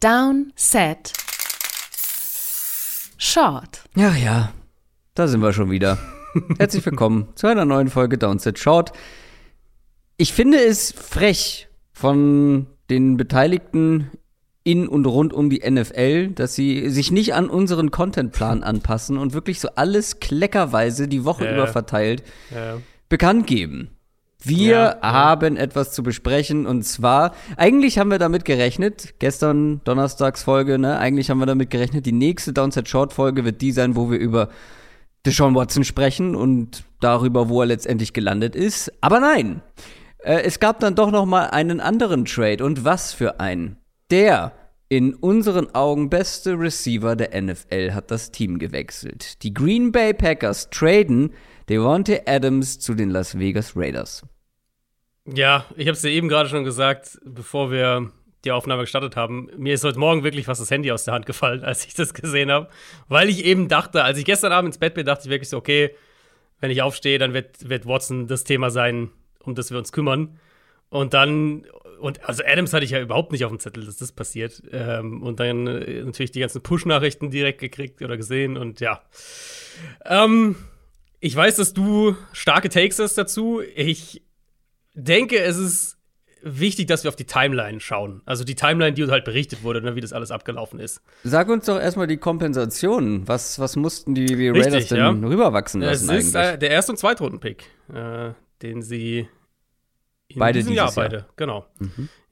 [0.00, 1.12] Down, Set,
[3.16, 3.82] Short.
[3.96, 4.52] Ja, ja,
[5.14, 5.98] da sind wir schon wieder.
[6.58, 8.92] Herzlich willkommen zu einer neuen Folge Downset Short.
[10.16, 14.10] Ich finde es frech von den Beteiligten
[14.62, 19.32] in und rund um die NFL, dass sie sich nicht an unseren Contentplan anpassen und
[19.32, 21.54] wirklich so alles kleckerweise die Woche Ja.
[21.54, 22.22] über verteilt
[22.54, 22.76] Ja.
[23.08, 23.90] bekannt geben.
[24.42, 25.12] Wir Ja, ja.
[25.12, 31.28] haben etwas zu besprechen und zwar, eigentlich haben wir damit gerechnet, gestern Donnerstagsfolge, ne, eigentlich
[31.28, 34.48] haben wir damit gerechnet, die nächste Downset Short Folge wird die sein, wo wir über
[35.26, 38.92] Deshaun Watson sprechen und darüber, wo er letztendlich gelandet ist.
[39.00, 39.60] Aber nein,
[40.18, 43.76] äh, es gab dann doch noch mal einen anderen Trade und was für einen.
[44.10, 44.52] Der
[44.88, 49.42] in unseren Augen beste Receiver der NFL hat das Team gewechselt.
[49.42, 51.32] Die Green Bay Packers traden
[51.68, 54.22] Devontae Adams zu den Las Vegas Raiders.
[55.26, 58.10] Ja, ich habe es dir eben gerade schon gesagt, bevor wir
[58.44, 59.50] die Aufnahme gestartet haben.
[59.58, 62.14] Mir ist heute Morgen wirklich fast das Handy aus der Hand gefallen, als ich das
[62.14, 62.68] gesehen habe.
[63.08, 65.58] Weil ich eben dachte, als ich gestern Abend ins Bett bin, dachte ich wirklich so,
[65.58, 65.94] okay,
[66.60, 69.10] wenn ich aufstehe, dann wird, wird Watson das Thema sein,
[69.44, 70.38] um das wir uns kümmern.
[70.88, 71.66] Und dann,
[72.00, 74.62] und also Adams hatte ich ja überhaupt nicht auf dem Zettel, dass das passiert.
[74.72, 79.02] Ähm, und dann äh, natürlich die ganzen Push-Nachrichten direkt gekriegt oder gesehen und ja.
[80.06, 80.56] Ähm,
[81.20, 83.60] ich weiß, dass du starke Takes hast dazu.
[83.74, 84.22] Ich
[84.94, 85.98] denke, es ist
[86.42, 88.22] wichtig, dass wir auf die Timeline schauen.
[88.24, 91.00] Also die Timeline, die uns halt berichtet wurde, ne, wie das alles abgelaufen ist.
[91.24, 93.26] Sag uns doch erstmal die Kompensation.
[93.26, 95.08] Was, was mussten die die Richtig, Raiders denn ja.
[95.10, 96.54] rüberwachsen Es lassen ist eigentlich?
[96.54, 98.30] äh, der erste und Zweitrunden-Pick, äh,
[98.62, 99.28] den sie
[100.28, 100.94] in Beide diesem Jahr, Jahr.
[100.94, 101.66] beide, genau,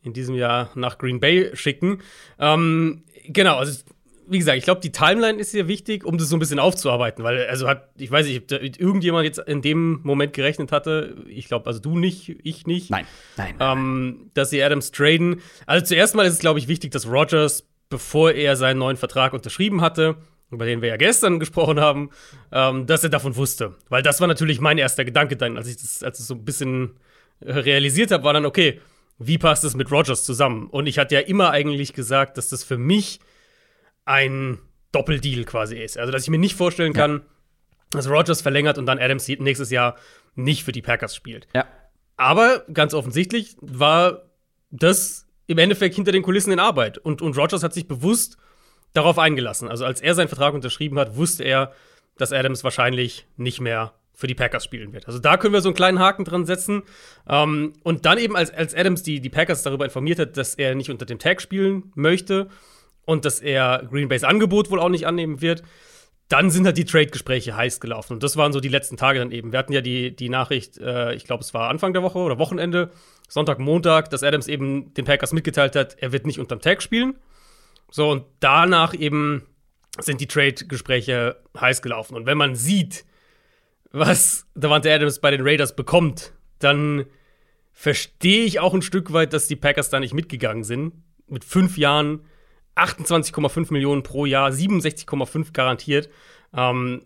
[0.02, 2.02] in diesem Jahr nach Green Bay schicken.
[2.38, 3.82] Ähm, genau, also
[4.28, 7.24] wie gesagt, ich glaube, die Timeline ist hier wichtig, um das so ein bisschen aufzuarbeiten,
[7.24, 11.16] weil, also hat, ich weiß nicht, ob da irgendjemand jetzt in dem Moment gerechnet hatte,
[11.28, 13.54] ich glaube, also du nicht, ich nicht, nein, nein.
[13.60, 15.40] ähm, dass sie Adams traden.
[15.66, 19.32] Also zuerst mal ist es, glaube ich, wichtig, dass Rogers, bevor er seinen neuen Vertrag
[19.32, 20.16] unterschrieben hatte,
[20.50, 22.10] über den wir ja gestern gesprochen haben,
[22.52, 23.74] ähm, dass er davon wusste.
[23.88, 26.44] Weil das war natürlich mein erster Gedanke dann, als ich das, als ich so ein
[26.44, 26.96] bisschen
[27.40, 28.80] äh, realisiert habe, war dann, okay,
[29.18, 30.68] wie passt es mit Rogers zusammen?
[30.68, 33.20] Und ich hatte ja immer eigentlich gesagt, dass das für mich
[34.06, 34.58] ein
[34.92, 35.98] Doppeldeal quasi ist.
[35.98, 37.22] Also, dass ich mir nicht vorstellen kann,
[37.90, 39.96] dass Rogers verlängert und dann Adams nächstes Jahr
[40.34, 41.46] nicht für die Packers spielt.
[41.54, 41.66] ja.
[42.16, 44.22] Aber ganz offensichtlich war
[44.70, 46.96] das im Endeffekt hinter den Kulissen in Arbeit.
[46.96, 48.38] Und, und Rogers hat sich bewusst
[48.94, 49.68] darauf eingelassen.
[49.68, 51.72] Also als er seinen Vertrag unterschrieben hat, wusste er,
[52.16, 55.06] dass Adams wahrscheinlich nicht mehr für die Packers spielen wird.
[55.06, 56.84] Also da können wir so einen kleinen Haken dran setzen.
[57.28, 60.74] Ähm, und dann eben, als, als Adams die, die Packers darüber informiert hat, dass er
[60.74, 62.48] nicht unter dem Tag spielen möchte
[63.06, 65.62] und dass er Green Bays Angebot wohl auch nicht annehmen wird,
[66.28, 68.14] dann sind halt die Trade-Gespräche heiß gelaufen.
[68.14, 69.52] Und das waren so die letzten Tage dann eben.
[69.52, 72.38] Wir hatten ja die, die Nachricht, äh, ich glaube, es war Anfang der Woche oder
[72.38, 72.90] Wochenende,
[73.28, 77.14] Sonntag, Montag, dass Adams eben den Packers mitgeteilt hat, er wird nicht unterm Tag spielen.
[77.90, 79.46] So, und danach eben
[80.00, 82.16] sind die Trade-Gespräche heiß gelaufen.
[82.16, 83.04] Und wenn man sieht,
[83.92, 87.06] was Davante Adams bei den Raiders bekommt, dann
[87.72, 90.92] verstehe ich auch ein Stück weit, dass die Packers da nicht mitgegangen sind.
[91.28, 92.24] Mit fünf Jahren
[92.76, 96.08] 28,5 Millionen pro Jahr, 67,5 garantiert.
[96.54, 97.02] Ähm,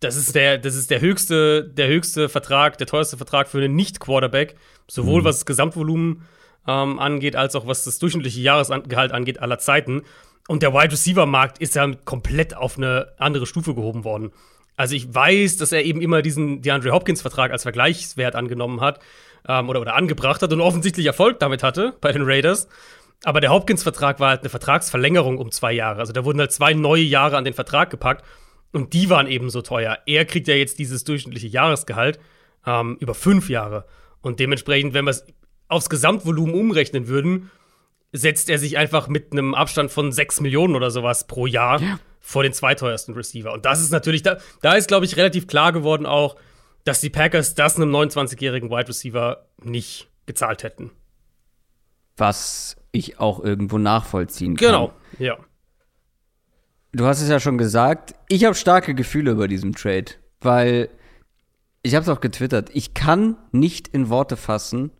[0.00, 3.74] das ist der, das ist der höchste, der höchste Vertrag, der teuerste Vertrag für einen
[3.74, 4.56] Nicht-Quarterback,
[4.86, 6.26] sowohl was das Gesamtvolumen
[6.66, 10.02] ähm, angeht, als auch was das durchschnittliche Jahresgehalt angeht aller Zeiten.
[10.46, 14.30] Und der Wide Receiver Markt ist ja komplett auf eine andere Stufe gehoben worden.
[14.76, 19.00] Also ich weiß, dass er eben immer diesen DeAndre Hopkins Vertrag als Vergleichswert angenommen hat
[19.48, 22.68] ähm, oder, oder angebracht hat und offensichtlich Erfolg damit hatte bei den Raiders.
[23.24, 26.00] Aber der Hopkins-Vertrag war halt eine Vertragsverlängerung um zwei Jahre.
[26.00, 28.24] Also da wurden halt zwei neue Jahre an den Vertrag gepackt
[28.72, 29.98] und die waren eben so teuer.
[30.06, 32.18] Er kriegt ja jetzt dieses durchschnittliche Jahresgehalt
[32.66, 33.86] ähm, über fünf Jahre.
[34.20, 35.26] Und dementsprechend, wenn wir es
[35.68, 37.50] aufs Gesamtvolumen umrechnen würden,
[38.12, 41.98] setzt er sich einfach mit einem Abstand von sechs Millionen oder sowas pro Jahr Ja.
[42.20, 43.52] vor den zweiteuersten Receiver.
[43.52, 46.36] Und das ist natürlich, da, da ist, glaube ich, relativ klar geworden auch,
[46.84, 50.90] dass die Packers das einem 29-jährigen Wide Receiver nicht gezahlt hätten.
[52.16, 54.66] Was ich auch irgendwo nachvollziehen kann.
[54.66, 55.36] Genau, ja.
[56.92, 60.88] Du hast es ja schon gesagt, ich habe starke Gefühle über diesen Trade, weil
[61.82, 62.70] ich habe es auch getwittert.
[62.72, 64.92] Ich kann nicht in Worte fassen,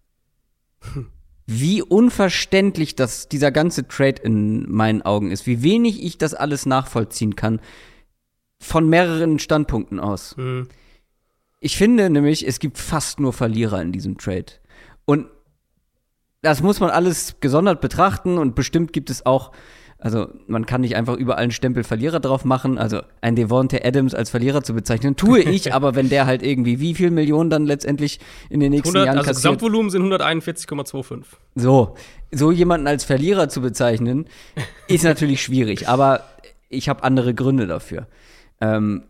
[1.46, 6.66] wie unverständlich das dieser ganze Trade in meinen Augen ist, wie wenig ich das alles
[6.66, 7.60] nachvollziehen kann
[8.60, 10.36] von mehreren Standpunkten aus.
[10.36, 10.68] Mhm.
[11.60, 14.52] Ich finde nämlich, es gibt fast nur Verlierer in diesem Trade.
[15.04, 15.28] Und
[16.44, 19.52] das muss man alles gesondert betrachten und bestimmt gibt es auch
[19.98, 22.76] Also man kann nicht einfach überall einen Stempel Verlierer drauf machen.
[22.76, 26.78] Also ein Devonte Adams als Verlierer zu bezeichnen, tue ich, aber wenn der halt irgendwie
[26.78, 28.20] wie viel Millionen dann letztendlich
[28.50, 29.54] in den nächsten 100, Jahren also kassiert.
[29.54, 31.24] Gesamtvolumen sind 141,25.
[31.54, 31.94] So,
[32.30, 34.26] so jemanden als Verlierer zu bezeichnen,
[34.88, 36.24] ist natürlich schwierig, aber
[36.68, 38.06] ich habe andere Gründe dafür.
[38.60, 39.04] Ähm,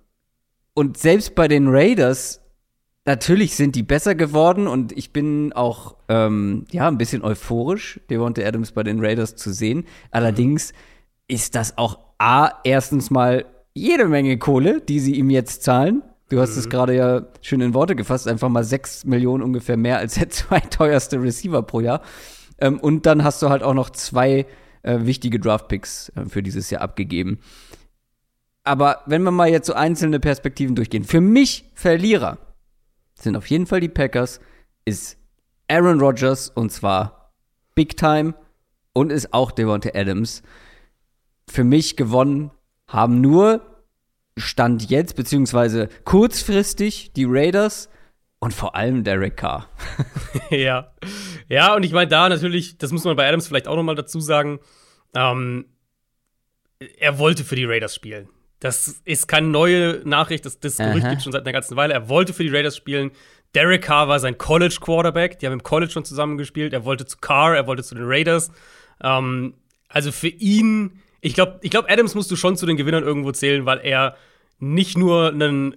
[0.75, 2.44] und selbst bei den Raiders,
[3.05, 8.43] natürlich sind die besser geworden und ich bin auch ähm, ja ein bisschen euphorisch, Devonta
[8.43, 9.85] Adams bei den Raiders zu sehen.
[10.11, 10.73] Allerdings
[11.29, 16.03] ist das auch A, erstens mal jede Menge Kohle, die sie ihm jetzt zahlen.
[16.31, 19.99] Du hast es gerade ja schön in Worte gefasst, einfach mal 6 Millionen ungefähr mehr
[19.99, 22.01] als der zweiteuerste Receiver pro Jahr.
[22.59, 24.47] Ähm, und dann hast du halt auch noch zwei
[24.83, 27.41] äh, wichtige Draftpicks äh, für dieses Jahr abgegeben.
[28.63, 32.39] Aber wenn wir mal jetzt so einzelne Perspektiven durchgehen, für mich Verlierer
[33.15, 34.41] sind auf jeden Fall die Packers,
[34.85, 35.19] ist
[35.69, 37.33] Aaron Rodgers und zwar
[37.75, 38.35] Big Time
[38.93, 40.43] und ist auch Devonta Adams.
[41.49, 42.51] Für mich gewonnen
[42.87, 43.63] haben nur
[44.37, 47.89] Stand jetzt, beziehungsweise kurzfristig die Raiders
[48.41, 49.69] und vor allem Derek Carr.
[50.51, 50.93] ja.
[51.49, 53.95] Ja, und ich meine, da natürlich, das muss man bei Adams vielleicht auch noch mal
[53.95, 54.61] dazu sagen,
[55.15, 55.67] ähm,
[56.99, 58.29] er wollte für die Raiders spielen.
[58.65, 61.93] Das ist keine neue Nachricht, das, das Gerücht gibt schon seit einer ganzen Weile.
[61.93, 63.11] Er wollte für die Raiders spielen.
[63.55, 65.39] Derek Carr war sein College Quarterback.
[65.39, 66.73] Die haben im College schon zusammengespielt.
[66.73, 68.51] Er wollte zu Carr, er wollte zu den Raiders.
[69.03, 69.53] Ähm,
[69.89, 73.33] also für ihn, ich glaube, ich glaub, Adams musst du schon zu den Gewinnern irgendwo
[73.33, 74.17] zählen, weil er
[74.61, 75.77] nicht nur einen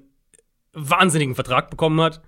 [0.71, 2.21] wahnsinnigen Vertrag bekommen hat,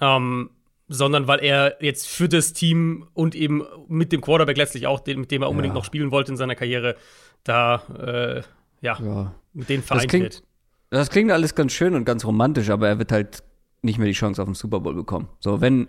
[0.00, 0.48] ähm,
[0.88, 5.20] sondern weil er jetzt für das Team und eben mit dem Quarterback letztlich auch, den,
[5.20, 5.78] mit dem er unbedingt Ja.
[5.80, 6.96] noch spielen wollte in seiner Karriere,
[7.44, 8.42] da äh,
[8.80, 9.34] ja, Ja.
[9.52, 10.42] mit denen vereint klingt- wird.
[10.90, 13.42] Das klingt alles ganz schön und ganz romantisch, aber er wird halt
[13.82, 15.28] nicht mehr die Chance auf den Super Bowl bekommen.
[15.40, 15.88] So, wenn,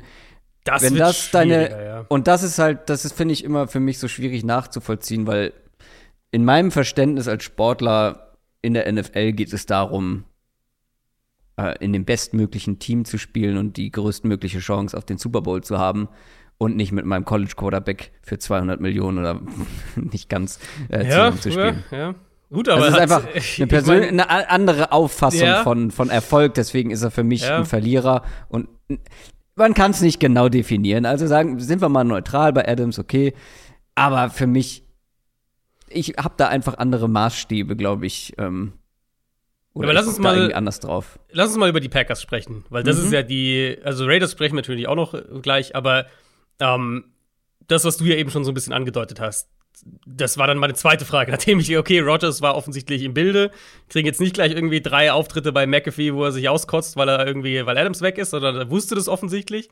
[0.65, 1.69] Das wenn wird das deine.
[1.86, 2.06] ja.
[2.09, 5.53] Und das ist halt, das ist, finde ich, immer für mich so schwierig nachzuvollziehen, weil
[6.31, 10.25] in meinem Verständnis als Sportler in der NFL geht es darum,
[11.57, 15.63] äh, in dem bestmöglichen Team zu spielen und die größtmögliche Chance auf den Super Bowl
[15.63, 16.09] zu haben
[16.57, 19.39] und nicht mit meinem College Quarterback für 200 Millionen oder
[19.95, 20.59] nicht ganz
[20.89, 21.83] äh, ja, zu spielen.
[21.92, 22.15] ja, ja.
[22.51, 25.63] Gut, aber Das ist hat- einfach ich eine, Persön mein, eine andere Auffassung Ja.
[25.63, 27.57] von, von Erfolg, deswegen ist er für mich Ja.
[27.57, 28.67] ein Verlierer und
[29.55, 31.05] man kann es nicht genau definieren.
[31.05, 33.33] Also sagen, sind wir mal neutral bei Adams, okay,
[33.93, 34.83] aber für mich,
[35.89, 38.33] ich habe da einfach andere Maßstäbe, glaube ich.
[38.37, 38.73] Ähm,
[39.73, 41.19] oder Aber lass ich uns mal- anders drauf.
[41.31, 43.03] Lass uns mal über die Packers sprechen, weil das Mhm.
[43.05, 46.07] ist ja die, also Raiders sprechen wir natürlich auch noch gleich, aber
[46.59, 47.03] ähm,
[47.67, 49.49] das, was du ja eben schon so ein bisschen angedeutet hast,
[50.06, 53.51] das war dann meine zweite Frage, nachdem ich, okay, Rogers war offensichtlich im Bilde,
[53.89, 57.25] kriegen jetzt nicht gleich irgendwie drei Auftritte bei McAfee, wo er sich auskotzt, weil er
[57.25, 59.69] irgendwie, weil Adams weg ist, sondern er wusste das offensichtlich.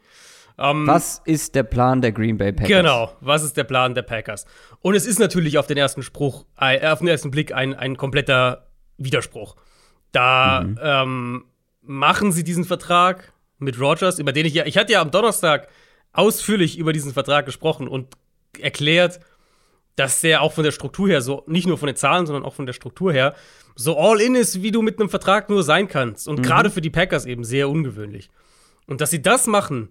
[0.60, 2.68] Ähm, Was ist der Plan der Green Bay Packers?
[2.68, 4.46] Genau, was ist der Plan der Packers?
[4.82, 7.96] Und es ist natürlich auf den ersten Spruch, äh, auf den ersten Blick ein, ein
[7.96, 8.68] kompletter
[8.98, 9.56] Widerspruch.
[10.12, 11.46] Da ähm,
[11.82, 15.68] machen sie diesen Vertrag mit Rogers, über den ich ja, ich hatte ja am Donnerstag
[16.14, 18.16] ausführlich über diesen Vertrag gesprochen und
[18.60, 19.20] erklärt,
[19.98, 22.54] dass der auch von der Struktur her so, nicht nur von den Zahlen, sondern auch
[22.54, 23.36] von der Struktur her,
[23.76, 26.28] so all in ist, wie du mit einem Vertrag nur sein kannst.
[26.28, 28.30] Und gerade für die Packers eben sehr ungewöhnlich.
[28.86, 29.90] Und dass sie das machen,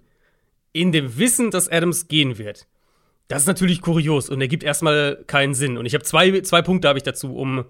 [0.72, 2.68] in dem Wissen, dass Adams gehen wird,
[3.28, 5.76] das ist natürlich kurios und ergibt erstmal keinen Sinn.
[5.76, 7.64] Und ich habe zwei, zwei Punkte habe ich dazu, um,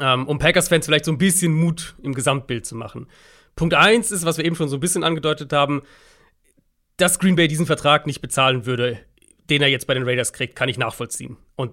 [0.00, 3.06] ähm, um Packers-Fans vielleicht so ein bisschen Mut im Gesamtbild zu machen.
[3.54, 5.82] Punkt eins ist, was wir eben schon so ein bisschen angedeutet haben,
[6.96, 8.98] dass Green Bay diesen Vertrag nicht bezahlen würde,
[9.50, 11.36] den er jetzt bei den Raiders kriegt, kann ich nachvollziehen.
[11.56, 11.72] Und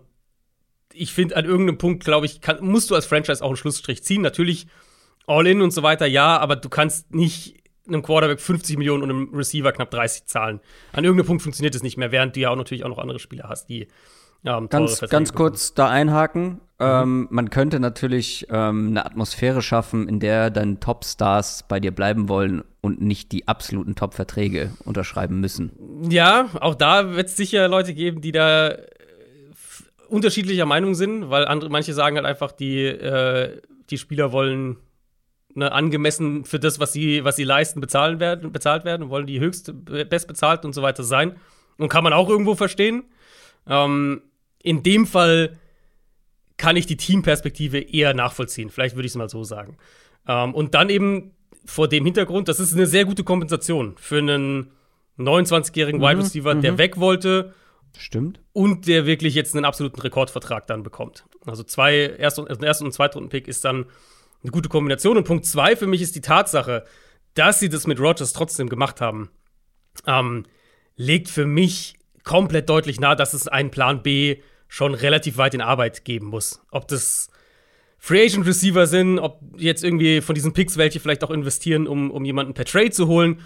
[0.93, 4.03] ich finde, an irgendeinem Punkt, glaube ich, kann, musst du als Franchise auch einen Schlussstrich
[4.03, 4.21] ziehen.
[4.21, 4.67] Natürlich
[5.27, 9.33] All-In und so weiter, ja, aber du kannst nicht einem Quarterback 50 Millionen und einem
[9.33, 10.59] Receiver knapp 30 zahlen.
[10.93, 13.19] An irgendeinem Punkt funktioniert es nicht mehr, während du ja auch natürlich auch noch andere
[13.19, 13.87] Spieler hast, die
[14.43, 16.45] ähm, Ganz, ganz kurz da einhaken.
[16.49, 16.59] Mhm.
[16.79, 22.27] Ähm, man könnte natürlich ähm, eine Atmosphäre schaffen, in der deine Topstars bei dir bleiben
[22.27, 25.71] wollen und nicht die absoluten Top-Verträge unterschreiben müssen.
[26.09, 28.87] Ja, auch da wird es sicher Leute geben, die da äh,
[30.09, 33.61] unterschiedlicher Meinung sind, weil andere, manche sagen halt einfach, die, äh,
[33.91, 34.77] die Spieler wollen
[35.53, 39.39] ne, angemessen für das, was sie, was sie leisten, bezahlen werden, bezahlt werden, wollen die
[39.39, 39.71] höchst
[40.09, 41.35] bestbezahlt und so weiter sein.
[41.77, 43.03] Und kann man auch irgendwo verstehen.
[43.67, 44.23] Ähm,
[44.63, 45.57] in dem Fall
[46.57, 48.69] kann ich die Teamperspektive eher nachvollziehen.
[48.69, 49.77] Vielleicht würde ich es mal so sagen.
[50.27, 51.31] Ähm, und dann eben
[51.65, 54.71] vor dem Hintergrund, das ist eine sehr gute Kompensation für einen
[55.17, 57.53] 29-jährigen Wide Receiver, der weg wollte
[57.97, 58.39] Stimmt.
[58.53, 61.25] und der wirklich jetzt einen absoluten Rekordvertrag dann bekommt.
[61.45, 63.85] Also zwei Erst- und, also Erst- und Zweitrunden-Pick ist dann
[64.43, 65.17] eine gute Kombination.
[65.17, 66.85] Und Punkt zwei für mich ist die Tatsache,
[67.33, 69.29] dass sie das mit Rogers trotzdem gemacht haben,
[70.07, 70.45] ähm,
[70.95, 75.61] legt für mich komplett deutlich nahe, dass es einen Plan B schon relativ weit in
[75.61, 76.61] Arbeit geben muss.
[76.71, 77.29] Ob das
[78.03, 82.09] Free Agent Receiver sind, ob jetzt irgendwie von diesen Picks welche vielleicht auch investieren, um,
[82.09, 83.41] um jemanden per Trade zu holen.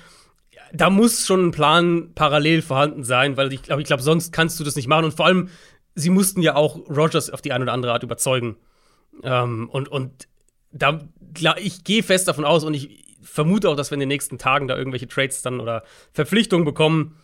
[0.72, 4.58] Da muss schon ein Plan parallel vorhanden sein, weil ich glaube, ich glaube, sonst kannst
[4.58, 5.04] du das nicht machen.
[5.04, 5.50] Und vor allem,
[5.94, 8.56] sie mussten ja auch Rogers auf die eine oder andere Art überzeugen.
[9.24, 10.30] Ähm, und, und
[10.72, 11.02] da,
[11.34, 14.38] klar, ich gehe fest davon aus und ich vermute auch, dass wir in den nächsten
[14.38, 15.84] Tagen da irgendwelche Trades dann oder
[16.14, 17.18] Verpflichtungen bekommen,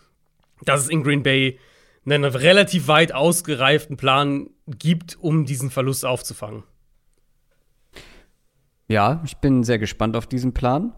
[0.65, 1.57] dass es in Green Bay
[2.05, 6.63] einen relativ weit ausgereiften Plan gibt, um diesen Verlust aufzufangen.
[8.91, 10.91] Ja, ich bin sehr gespannt auf diesen Plan.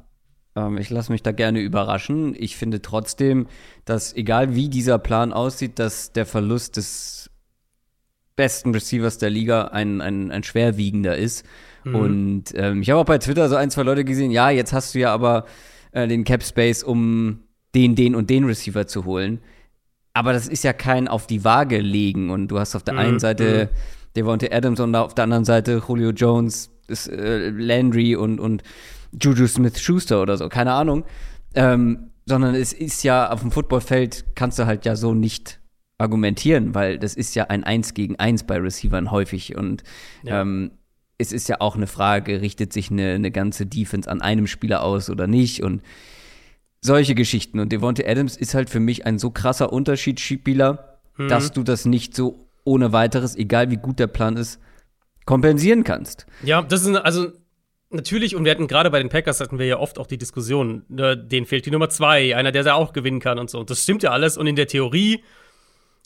[0.55, 2.35] Ähm, ich lasse mich da gerne überraschen.
[2.35, 3.45] Ich finde trotzdem,
[3.85, 7.29] dass egal wie dieser Plan aussieht, dass der Verlust des
[8.35, 11.45] besten Receivers der Liga ein, ein, ein schwerwiegender ist.
[11.83, 11.95] Mhm.
[11.95, 14.95] Und ähm, ich habe auch bei Twitter so ein, zwei Leute gesehen, ja, jetzt hast
[14.95, 15.45] du ja aber
[15.91, 17.43] äh, den Cap Space, um
[17.75, 19.39] den, den und den Receiver zu holen.
[20.13, 22.31] Aber das ist ja kein auf die Waage legen.
[22.31, 22.99] Und du hast auf der mhm.
[23.01, 23.77] einen Seite mhm.
[24.15, 28.63] Devontae Adams und auf der anderen Seite Julio Jones, ist, äh, Landry und, und
[29.19, 31.05] Juju Smith-Schuster oder so, keine Ahnung.
[31.55, 35.59] Ähm, sondern es ist ja auf dem Footballfeld kannst du halt ja so nicht
[35.97, 39.83] argumentieren, weil das ist ja ein Eins gegen Eins bei Receivern häufig und
[40.23, 40.41] ja.
[40.41, 40.71] ähm,
[41.17, 44.83] es ist ja auch eine Frage, richtet sich eine, eine ganze Defense an einem Spieler
[44.83, 45.81] aus oder nicht und
[46.81, 47.59] solche Geschichten.
[47.59, 51.29] Und Devontae Adams ist halt für mich ein so krasser Unterschiedsspieler, mhm.
[51.29, 54.59] dass du das nicht so ohne weiteres, egal wie gut der Plan ist,
[55.25, 56.25] kompensieren kannst.
[56.43, 57.31] Ja, das ist also
[57.89, 60.83] natürlich, und wir hatten gerade bei den Packers hatten wir ja oft auch die Diskussion,
[60.89, 63.59] ne, denen fehlt die Nummer zwei, einer, der da auch gewinnen kann und so.
[63.59, 64.37] Und das stimmt ja alles.
[64.37, 65.23] Und in der Theorie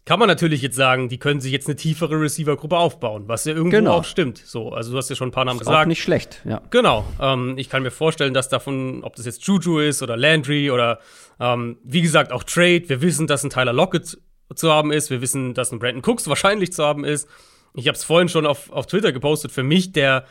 [0.06, 3.54] kann man natürlich jetzt sagen, die können sich jetzt eine tiefere Receiver-Gruppe aufbauen, was ja
[3.54, 3.94] irgendwo genau.
[3.96, 4.38] auch stimmt.
[4.38, 5.82] So, also du hast ja schon ein paar Namen ist gesagt.
[5.82, 6.62] Auch nicht schlecht, ja.
[6.70, 7.06] Genau.
[7.20, 11.00] Ähm, ich kann mir vorstellen, dass davon, ob das jetzt Juju ist oder Landry oder
[11.42, 12.84] ähm, wie gesagt auch Trade.
[12.88, 14.18] Wir wissen, dass ein Tyler Lockett
[14.56, 15.10] zu haben ist.
[15.10, 17.28] Wir wissen, dass ein Brandon Cooks wahrscheinlich zu haben ist.
[17.78, 19.52] Ich habe es vorhin schon auf, auf Twitter gepostet.
[19.52, 20.26] Für mich der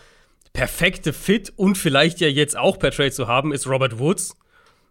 [0.53, 4.37] perfekte Fit und vielleicht ja jetzt auch per Trade zu haben ist Robert Woods.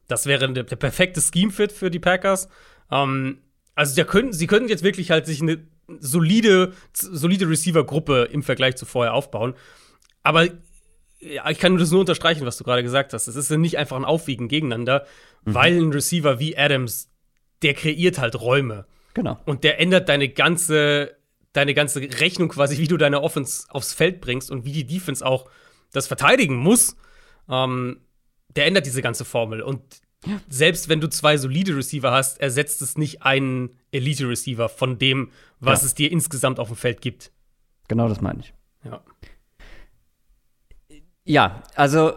[0.07, 2.47] Das wäre der, der perfekte Scheme-Fit für die Packers.
[2.91, 3.39] Ähm,
[3.75, 5.67] also könnten, sie könnten jetzt wirklich halt sich eine
[5.99, 9.55] solide, solide Receiver-Gruppe im Vergleich zu vorher aufbauen.
[10.23, 10.47] Aber
[11.19, 13.27] ja, ich kann das nur unterstreichen, was du gerade gesagt hast.
[13.27, 15.05] Es ist ja nicht einfach ein Aufwiegen gegeneinander,
[15.43, 15.53] mhm.
[15.55, 17.11] weil ein Receiver wie Adams,
[17.63, 18.85] der kreiert halt Räume.
[19.13, 19.39] Genau.
[19.45, 21.17] Und der ändert deine ganze,
[21.55, 25.25] deine ganze Rechnung quasi, wie du deine Offense aufs Feld bringst und wie die Defense
[25.25, 25.49] auch
[25.91, 26.95] das verteidigen muss.
[27.49, 28.01] Ähm,
[28.55, 29.61] der ändert diese ganze Formel.
[29.61, 29.81] Und
[30.25, 30.39] ja.
[30.49, 35.81] selbst wenn du zwei solide Receiver hast, ersetzt es nicht einen Elite-Receiver von dem, was
[35.81, 35.87] ja.
[35.87, 37.31] es dir insgesamt auf dem Feld gibt.
[37.87, 38.53] Genau das meine ich.
[38.83, 39.03] Ja.
[41.23, 42.13] Ja, also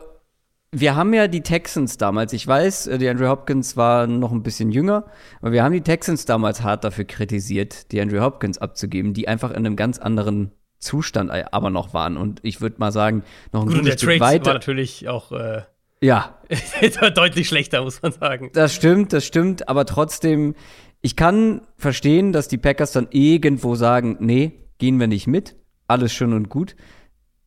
[0.70, 4.42] wir haben ja die Texans damals, ich weiß, äh, die Andrew Hopkins war noch ein
[4.42, 5.04] bisschen jünger,
[5.40, 9.50] aber wir haben die Texans damals hart dafür kritisiert, die Andrew Hopkins abzugeben, die einfach
[9.50, 12.16] in einem ganz anderen Zustand aber noch waren.
[12.16, 14.46] Und ich würde mal sagen, noch ein Gut, gutes Stück Trade weiter.
[14.46, 15.62] war natürlich auch äh,
[16.00, 16.38] ja.
[17.14, 18.50] deutlich schlechter, muss man sagen.
[18.52, 20.54] Das stimmt, das stimmt, aber trotzdem,
[21.00, 25.56] ich kann verstehen, dass die Packers dann irgendwo sagen, nee, gehen wir nicht mit,
[25.88, 26.76] alles schön und gut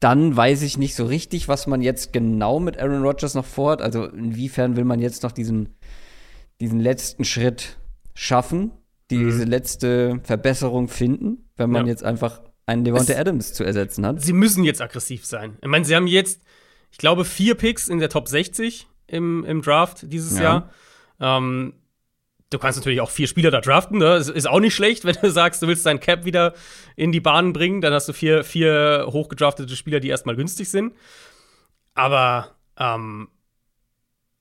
[0.01, 3.84] dann weiß ich nicht so richtig, was man jetzt genau mit Aaron Rodgers noch vorhat.
[3.84, 5.70] Also inwiefern will man jetzt noch diesen,
[6.60, 7.77] diesen letzten Schritt
[8.15, 8.72] schaffen,
[9.12, 9.51] diese mhm.
[9.51, 11.91] letzte Verbesserung finden, wenn man ja.
[11.91, 14.22] jetzt einfach einen Devonta Adams zu ersetzen hat.
[14.22, 15.58] Sie müssen jetzt aggressiv sein.
[15.62, 16.41] Ich meine, sie haben jetzt,
[16.89, 20.43] ich glaube, vier Picks in der Top 60 im, im Draft dieses ja.
[20.43, 20.70] Jahr.
[21.20, 21.74] Ähm,
[22.51, 24.05] Du kannst natürlich auch vier Spieler da draften, ne?
[24.05, 26.53] Das ist auch nicht schlecht, wenn du sagst, du willst deinen Cap wieder
[26.96, 30.93] in die Bahn bringen, dann hast du vier, vier hochgedraftete Spieler, die erstmal günstig sind.
[31.96, 33.29] Aber ähm,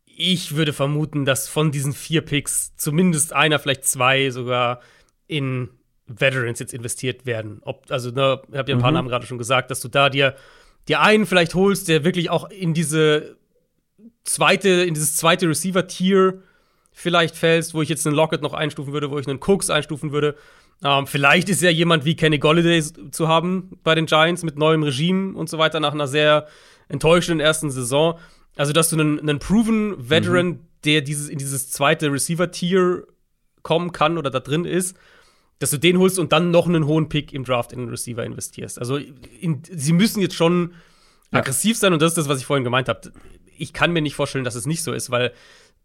[0.04, 4.80] ich würde vermuten, dass von diesen vier Picks zumindest einer, vielleicht zwei sogar
[5.26, 5.70] in
[6.06, 7.60] Veterans jetzt investiert werden.
[7.64, 8.96] Ob, also, ne, ich habe ja ein paar mhm.
[8.96, 10.34] Namen gerade schon gesagt, dass du da dir,
[10.88, 13.36] dir einen vielleicht holst, der wirklich auch in diese
[14.24, 16.42] zweite, in dieses zweite Receiver-Tier
[16.92, 20.12] vielleicht fällst, wo ich jetzt einen Lockett noch einstufen würde, wo ich einen Cooks einstufen
[20.12, 20.36] würde.
[20.82, 24.82] Ähm, vielleicht ist ja jemand wie Kenny Golladay zu haben bei den Giants mit neuem
[24.82, 26.46] Regime und so weiter nach einer sehr
[26.88, 28.18] enttäuschenden ersten Saison.
[28.56, 30.58] Also, dass du einen, einen proven Veteran, mhm.
[30.84, 33.06] der dieses, in dieses zweite Receiver-Tier
[33.62, 34.96] kommen kann oder da drin ist,
[35.58, 38.24] dass du den holst und dann noch einen hohen Pick im Draft in den Receiver
[38.24, 38.78] investierst.
[38.78, 40.72] Also, in, sie müssen jetzt schon
[41.30, 41.40] ja.
[41.40, 43.12] aggressiv sein und das ist das, was ich vorhin gemeint habe.
[43.56, 45.32] Ich kann mir nicht vorstellen, dass es nicht so ist, weil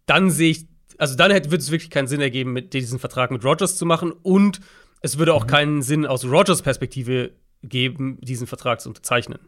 [0.06, 0.66] dann sehe ich
[0.98, 3.86] also dann hätte, würde es wirklich keinen Sinn ergeben, mit diesen Vertrag mit Rogers zu
[3.86, 4.62] machen und
[5.02, 5.50] es würde auch mhm.
[5.50, 7.32] keinen Sinn aus Rogers Perspektive
[7.64, 9.40] geben, diesen Vertrag zu unterzeichnen.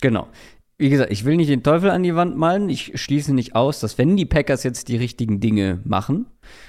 [0.00, 0.28] Genau.
[0.78, 2.68] wie gesagt, ich will nicht den Teufel an die Wand malen.
[2.68, 6.26] Ich schließe nicht aus, dass wenn die Packers jetzt die richtigen Dinge machen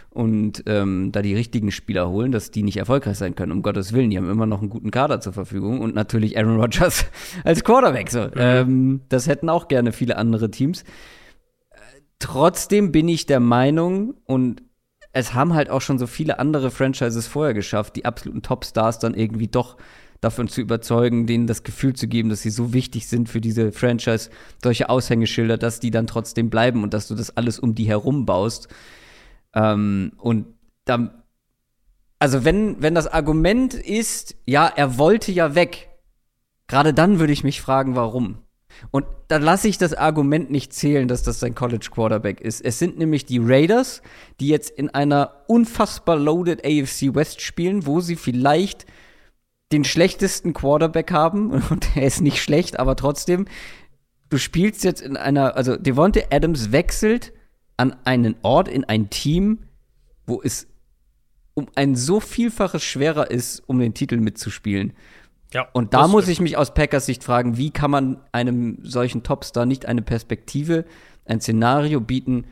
[0.10, 3.52] und ähm, da die richtigen Spieler holen, dass die nicht erfolgreich sein können.
[3.52, 6.60] Um Gottes Willen, die haben immer noch einen guten Kader zur Verfügung und natürlich Aaron
[6.60, 7.06] Rodgers
[7.44, 8.10] als Quarterback.
[8.10, 8.22] So.
[8.22, 8.32] Mhm.
[8.38, 10.84] Ähm, das hätten auch gerne viele andere Teams.
[12.20, 14.62] Trotzdem bin ich der Meinung und
[15.12, 19.14] es haben halt auch schon so viele andere Franchises vorher geschafft, die absoluten Topstars dann
[19.14, 19.78] irgendwie doch
[20.22, 23.72] davon zu überzeugen, denen das Gefühl zu geben, dass sie so wichtig sind für diese
[23.72, 24.30] Franchise,
[24.62, 28.26] solche Aushängeschilder, dass die dann trotzdem bleiben und dass du das alles um die herum
[28.26, 28.68] baust.
[29.54, 30.48] Ähm, und
[30.84, 31.24] dann,
[32.20, 35.90] also wenn, wenn das Argument ist, ja, er wollte ja weg,
[36.68, 38.40] gerade dann würde ich mich fragen, warum.
[38.92, 42.62] Und dann lasse ich das Argument nicht zählen, dass das sein College Quarterback ist.
[42.62, 44.02] Es sind nämlich die Raiders,
[44.40, 48.86] die jetzt in einer unfassbar loaded AFC West spielen, wo sie vielleicht
[49.72, 51.52] den schlechtesten Quarterback haben.
[51.70, 53.46] Und er ist nicht schlecht, aber trotzdem.
[54.30, 57.34] Du spielst jetzt in einer, also Devonte Adams wechselt
[57.78, 59.60] an einen Ort, in ein Team,
[60.28, 60.68] wo es
[61.56, 64.94] um ein so Vielfaches schwerer ist, um den Titel mitzuspielen.
[65.54, 69.24] Ja, und da muss ich mich aus Packers Sicht fragen, wie kann man einem solchen
[69.24, 70.86] Topstar nicht eine Perspektive,
[71.26, 72.46] ein Szenario bieten,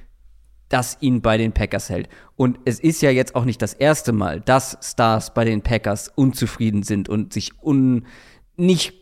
[0.70, 2.10] das ihn bei den Packers hält.
[2.36, 6.12] Und es ist ja jetzt auch nicht das erste Mal, dass Stars bei den Packers
[6.14, 8.06] unzufrieden sind und sich un
[8.58, 8.94] nicht,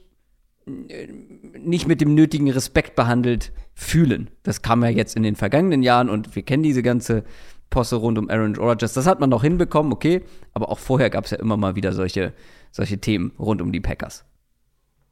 [0.66, 4.30] nicht mit dem nötigen Respekt behandelt fühlen.
[4.44, 7.24] Das kam ja jetzt in den vergangenen Jahren und wir kennen diese ganze
[7.70, 8.94] Posse rund um Aaron Rodgers.
[8.94, 10.24] Das hat man noch hinbekommen, okay,
[10.54, 12.34] aber auch vorher gab es ja immer mal wieder solche
[12.76, 14.26] solche Themen rund um die Packers.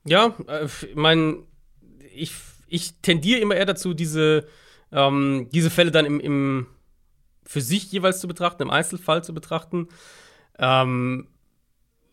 [0.05, 1.43] Ja, äh, ich meine,
[2.13, 2.33] ich,
[2.67, 4.45] ich tendiere immer eher dazu, diese,
[4.91, 6.67] ähm, diese Fälle dann im, im,
[7.45, 9.87] für sich jeweils zu betrachten, im Einzelfall zu betrachten.
[10.59, 11.29] Ähm,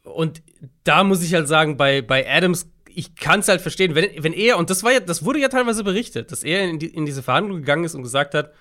[0.05, 0.41] und
[0.85, 4.33] da muss ich halt sagen, bei, bei Adams, ich kann es halt verstehen, wenn, wenn
[4.33, 7.07] er, und das war ja, das wurde ja teilweise berichtet, dass er in, die, in
[7.07, 8.53] diese Verhandlung gegangen ist und gesagt hat,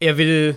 [0.00, 0.56] er will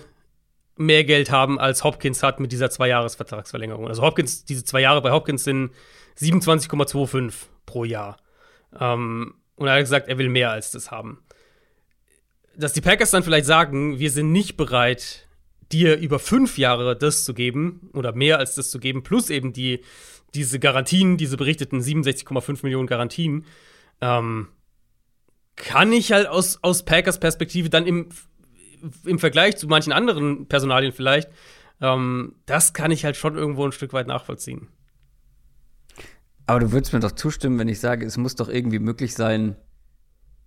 [0.80, 3.86] mehr Geld haben, als Hopkins hat mit dieser Zwei-Jahres-Vertragsverlängerung.
[3.86, 5.72] Also Hopkins, diese zwei Jahre bei Hopkins sind
[6.18, 7.32] 27,25
[7.66, 8.16] pro Jahr.
[8.78, 11.22] Ähm, und er hat gesagt, er will mehr als das haben.
[12.56, 15.28] Dass die Packers dann vielleicht sagen, wir sind nicht bereit,
[15.70, 19.52] dir über fünf Jahre das zu geben oder mehr als das zu geben, plus eben
[19.52, 19.84] die,
[20.34, 23.44] diese Garantien, diese berichteten 67,5 Millionen Garantien,
[24.00, 24.48] ähm,
[25.56, 28.08] kann ich halt aus, aus Packers Perspektive dann im
[29.04, 31.30] im Vergleich zu manchen anderen Personalien vielleicht,
[31.80, 34.68] ähm, das kann ich halt schon irgendwo ein Stück weit nachvollziehen.
[36.46, 39.56] Aber du würdest mir doch zustimmen, wenn ich sage, es muss doch irgendwie möglich sein,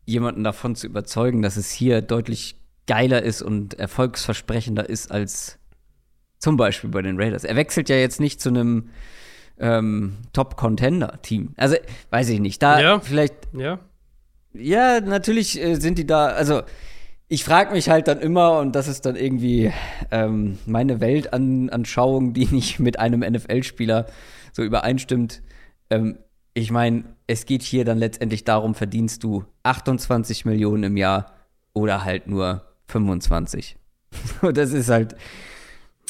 [0.05, 5.59] jemanden davon zu überzeugen, dass es hier deutlich geiler ist und erfolgsversprechender ist als
[6.39, 7.45] zum Beispiel bei den Raiders.
[7.45, 8.89] Er wechselt ja jetzt nicht zu einem
[9.57, 11.53] ähm, Top-Contender-Team.
[11.55, 11.77] Also,
[12.09, 12.61] weiß ich nicht.
[12.61, 12.99] Da ja.
[12.99, 13.35] vielleicht.
[13.53, 13.79] Ja.
[14.53, 16.27] Ja, natürlich äh, sind die da.
[16.27, 16.63] Also,
[17.33, 19.73] ich frage mich halt dann immer, und das ist dann irgendwie
[20.11, 24.05] ähm, meine Weltanschauung, die nicht mit einem NFL-Spieler
[24.51, 25.41] so übereinstimmt.
[25.89, 26.19] Ähm,
[26.53, 31.33] ich meine, es geht hier dann letztendlich darum, verdienst du 28 Millionen im Jahr
[31.73, 33.77] oder halt nur 25.
[34.53, 35.15] das ist halt.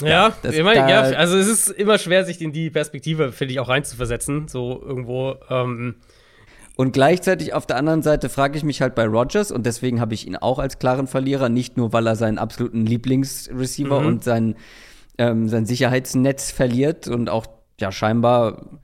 [0.02, 3.62] Ja, ja, mein, ja, also es ist immer schwer, sich in die Perspektive, finde ich,
[3.62, 4.50] auch reinzuversetzen.
[4.50, 5.38] So irgendwo.
[5.50, 5.96] Ähm
[6.76, 10.16] und gleichzeitig auf der anderen Seite frage ich mich halt bei Rogers und deswegen habe
[10.16, 14.08] ich ihn auch als klaren Verlierer, nicht nur weil er seinen absoluten Lieblingsreceiver mhm.
[14.08, 14.56] und sein,
[15.20, 17.46] ähm, sein Sicherheitsnetz verliert und auch
[17.80, 18.80] ja scheinbar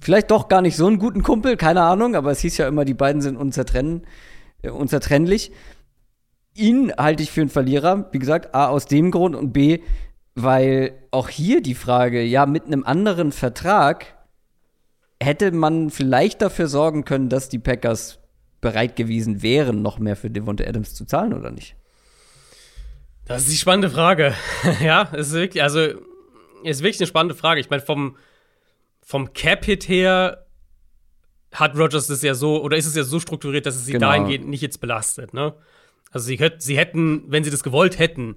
[0.00, 2.84] vielleicht doch gar nicht so einen guten Kumpel, keine Ahnung, aber es hieß ja immer,
[2.84, 4.02] die beiden sind unzertrennen,
[4.62, 5.50] äh, unzertrennlich.
[6.54, 9.80] Ihn halte ich für einen Verlierer, wie gesagt, A aus dem Grund und B,
[10.36, 14.14] weil auch hier die Frage, ja, mit einem anderen Vertrag
[15.24, 18.18] hätte man vielleicht dafür sorgen können, dass die Packers
[18.60, 21.76] bereit gewesen wären, noch mehr für Devonta Adams zu zahlen oder nicht?
[23.26, 24.34] Das ist die spannende Frage.
[24.82, 25.80] ja, es ist wirklich, also,
[26.62, 27.60] ist wirklich eine spannende Frage.
[27.60, 28.16] Ich meine, vom,
[29.02, 30.46] vom Cap-Hit her
[31.52, 34.08] hat Rogers das ja so, oder ist es ja so strukturiert, dass es sie genau.
[34.08, 35.54] dahingehend nicht jetzt belastet, ne?
[36.10, 38.36] Also, sie, sie hätten, wenn sie das gewollt hätten,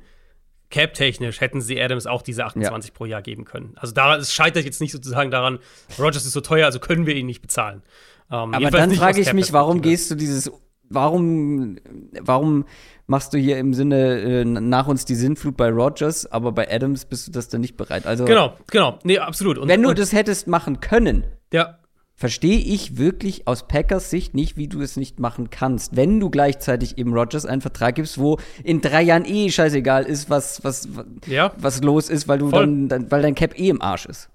[0.70, 2.96] Cap-technisch hätten sie Adams auch diese 28 ja.
[2.96, 3.74] pro Jahr geben können.
[3.78, 5.60] Also da es scheitert jetzt nicht sozusagen daran,
[5.98, 7.84] Rogers ist so teuer, also können wir ihn nicht bezahlen.
[8.32, 10.52] Ähm, Aber dann frage ich mich, warum gehst du dieses,
[10.90, 11.78] warum,
[12.20, 12.66] warum
[13.06, 17.06] machst du hier im Sinne äh, nach uns die Sinnflut bei Rogers, aber bei Adams
[17.06, 18.06] bist du das dann nicht bereit?
[18.06, 19.58] Also genau, genau, nee, absolut.
[19.58, 21.78] Und, wenn du das hättest machen können, ja
[22.18, 26.32] verstehe ich wirklich aus Packers Sicht nicht, wie du es nicht machen kannst, wenn du
[26.32, 30.90] gleichzeitig eben Rogers einen Vertrag gibst, wo in drei Jahren eh scheißegal ist, was, was,
[31.28, 31.54] ja.
[31.58, 34.30] was los ist, weil du dann, dann, weil dein Cap eh im Arsch ist.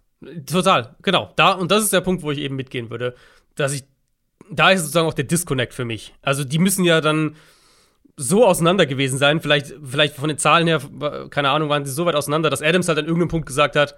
[0.46, 1.32] Total, genau.
[1.34, 3.16] Da, und das ist der Punkt, wo ich eben mitgehen würde,
[3.56, 3.82] dass ich
[4.50, 6.14] da ist sozusagen auch der Disconnect für mich.
[6.22, 7.36] Also die müssen ja dann
[8.16, 10.80] so auseinander gewesen sein, vielleicht, vielleicht von den Zahlen her,
[11.30, 13.96] keine Ahnung, waren sie so weit auseinander, dass Adams halt an irgendeinem Punkt gesagt hat,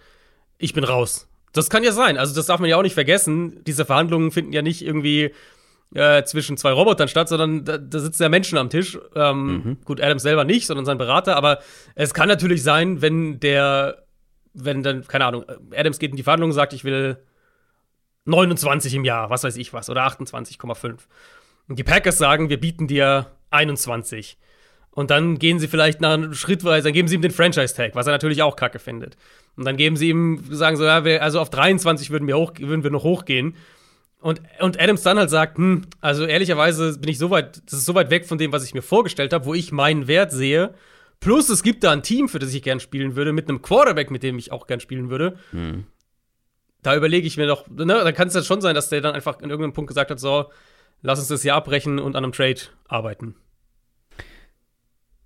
[0.56, 1.28] ich bin raus.
[1.54, 2.18] Das kann ja sein.
[2.18, 3.62] Also das darf man ja auch nicht vergessen.
[3.64, 5.32] Diese Verhandlungen finden ja nicht irgendwie
[5.94, 8.98] äh, zwischen zwei Robotern statt, sondern da, da sitzen ja Menschen am Tisch.
[9.14, 9.78] Ähm, mhm.
[9.84, 11.36] Gut, Adams selber nicht, sondern sein Berater.
[11.36, 11.60] Aber
[11.94, 14.04] es kann natürlich sein, wenn der,
[14.52, 17.18] wenn dann, keine Ahnung, Adams geht in die Verhandlungen und sagt, ich will
[18.24, 20.98] 29 im Jahr, was weiß ich was, oder 28,5.
[21.68, 24.38] Und die Packers sagen, wir bieten dir 21.
[24.94, 28.06] Und dann gehen sie vielleicht nach einem schrittweise, dann geben sie ihm den Franchise-Tag, was
[28.06, 29.16] er natürlich auch kacke findet.
[29.56, 32.52] Und dann geben sie ihm, sagen so, ja, wir, also auf 23 würden wir, hoch,
[32.60, 33.56] würden wir noch hochgehen.
[34.20, 37.86] Und, und Adams dann halt sagt, hm, also ehrlicherweise bin ich so weit, das ist
[37.86, 40.74] so weit weg von dem, was ich mir vorgestellt habe, wo ich meinen Wert sehe.
[41.20, 44.10] Plus es gibt da ein Team, für das ich gern spielen würde, mit einem Quarterback,
[44.10, 45.36] mit dem ich auch gern spielen würde.
[45.50, 45.84] Hm
[46.84, 49.14] da überlege ich mir doch, ne, da kann es ja schon sein, dass der dann
[49.14, 50.50] einfach in irgendeinem Punkt gesagt hat, so,
[51.02, 53.34] lass uns das hier abbrechen und an einem Trade arbeiten.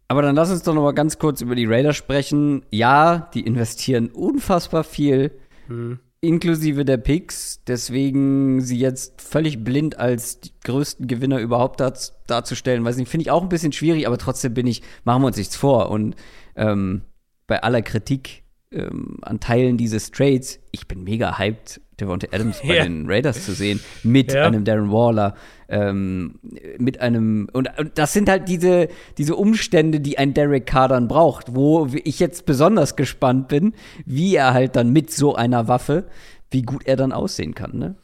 [0.08, 2.64] Aber dann lass uns doch noch mal ganz kurz über die Raiders sprechen.
[2.70, 5.32] Ja, die investieren unfassbar viel,
[5.66, 5.98] hm.
[6.22, 11.92] inklusive der Picks, deswegen sie jetzt völlig blind als die größten Gewinner überhaupt dar
[12.26, 15.26] darzustellen, weiß nicht, finde ich auch ein bisschen schwierig, aber trotzdem bin ich, machen wir
[15.26, 16.16] uns nichts vor und
[16.56, 17.02] ähm,
[17.46, 22.76] bei aller Kritik ähm, an Teilen dieses Trades, ich bin mega hyped, Devontae Adams bei
[22.76, 22.84] ja.
[22.84, 24.44] den Raiders zu sehen, mit ja.
[24.44, 25.34] einem Darren Waller,
[25.68, 26.38] ähm,
[26.78, 31.08] mit einem, und, und, das sind halt diese, diese Umstände, die ein Derek Carr dann
[31.08, 33.74] braucht, wo ich jetzt besonders gespannt bin,
[34.06, 36.04] wie er halt dann mit so einer Waffe,
[36.50, 37.96] wie gut er dann aussehen kann, ne?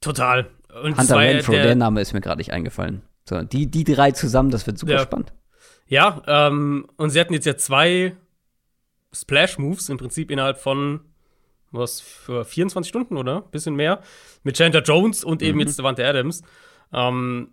[0.00, 0.48] Total.
[0.82, 3.02] Und Hunter Renfro, der, der, Name ist mir gerade nicht eingefallen.
[3.28, 4.98] So, die, die drei zusammen, das wird super ja.
[5.00, 5.32] spannend.
[5.86, 8.14] Ja, ähm, und sie hatten jetzt ja zwei
[9.12, 11.00] Splash-Moves im Prinzip innerhalb von
[11.70, 14.00] was für 24 Stunden oder bisschen mehr
[14.42, 15.64] mit Chandler Jones und eben mhm.
[15.64, 16.42] jetzt Devante Adams.
[16.92, 17.50] Ähm,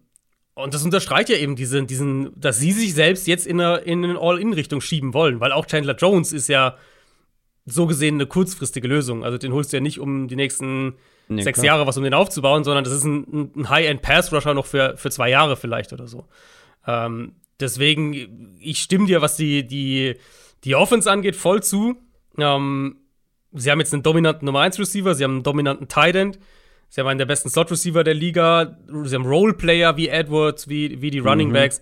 [0.53, 4.03] und das unterstreicht ja eben diesen, diesen, dass sie sich selbst jetzt in eine, in
[4.05, 6.77] eine All-In-Richtung schieben wollen, weil auch Chandler Jones ist ja
[7.65, 9.25] so gesehen eine kurzfristige Lösung.
[9.25, 10.95] Also den holst du ja nicht um die nächsten
[11.27, 11.77] nee, sechs klar.
[11.77, 15.29] Jahre was, um den aufzubauen, sondern das ist ein, ein High-End-Pass-Rusher noch für, für zwei
[15.29, 16.25] Jahre vielleicht oder so.
[16.87, 20.15] Ähm, deswegen, ich stimme dir, was die, die
[20.63, 21.97] die Offense angeht, voll zu.
[22.37, 22.97] Ähm,
[23.55, 26.39] sie haben jetzt einen dominanten Nummer 1 Receiver, sie haben einen dominanten Tight End,
[26.89, 31.01] sie haben einen der besten Slot Receiver der Liga, sie haben Roleplayer wie Edwards, wie,
[31.01, 31.53] wie die Running mhm.
[31.53, 31.81] Backs.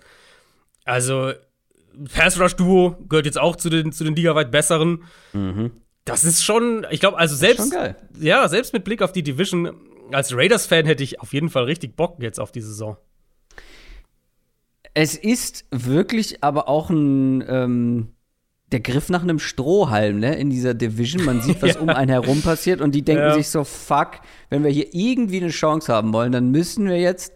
[0.85, 1.33] Also,
[2.13, 5.03] Pass Rush Duo gehört jetzt auch zu den, zu den ligaweit besseren.
[5.33, 5.71] Mhm.
[6.05, 7.73] Das ist schon, ich glaube, also selbst,
[8.19, 9.71] ja, selbst mit Blick auf die Division,
[10.11, 12.97] als Raiders-Fan hätte ich auf jeden Fall richtig Bock jetzt auf die Saison.
[14.93, 18.13] Es ist wirklich aber auch ein, ähm,
[18.73, 21.23] der Griff nach einem Strohhalm, ne, in dieser Division.
[21.23, 21.79] Man sieht, was ja.
[21.79, 23.33] um einen herum passiert und die denken ja.
[23.35, 27.33] sich so, fuck, wenn wir hier irgendwie eine Chance haben wollen, dann müssen wir jetzt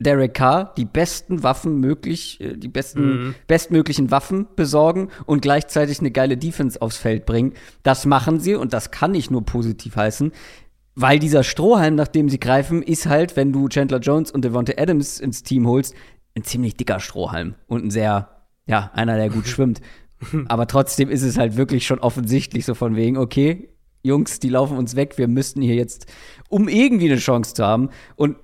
[0.00, 3.34] Derek Carr die besten Waffen möglich, äh, die besten, mhm.
[3.46, 7.54] bestmöglichen Waffen besorgen und gleichzeitig eine geile Defense aufs Feld bringen.
[7.82, 10.32] Das machen sie und das kann ich nur positiv heißen.
[10.94, 14.72] Weil dieser Strohhalm, nach dem sie greifen, ist halt, wenn du Chandler Jones und Devonta
[14.76, 15.94] Adams ins Team holst,
[16.34, 18.28] ein ziemlich dicker Strohhalm und ein sehr,
[18.66, 19.80] ja, einer, der gut schwimmt.
[20.48, 23.68] Aber trotzdem ist es halt wirklich schon offensichtlich so von wegen, okay,
[24.02, 26.06] Jungs, die laufen uns weg, wir müssten hier jetzt,
[26.48, 27.90] um irgendwie eine Chance zu haben.
[28.16, 28.36] Und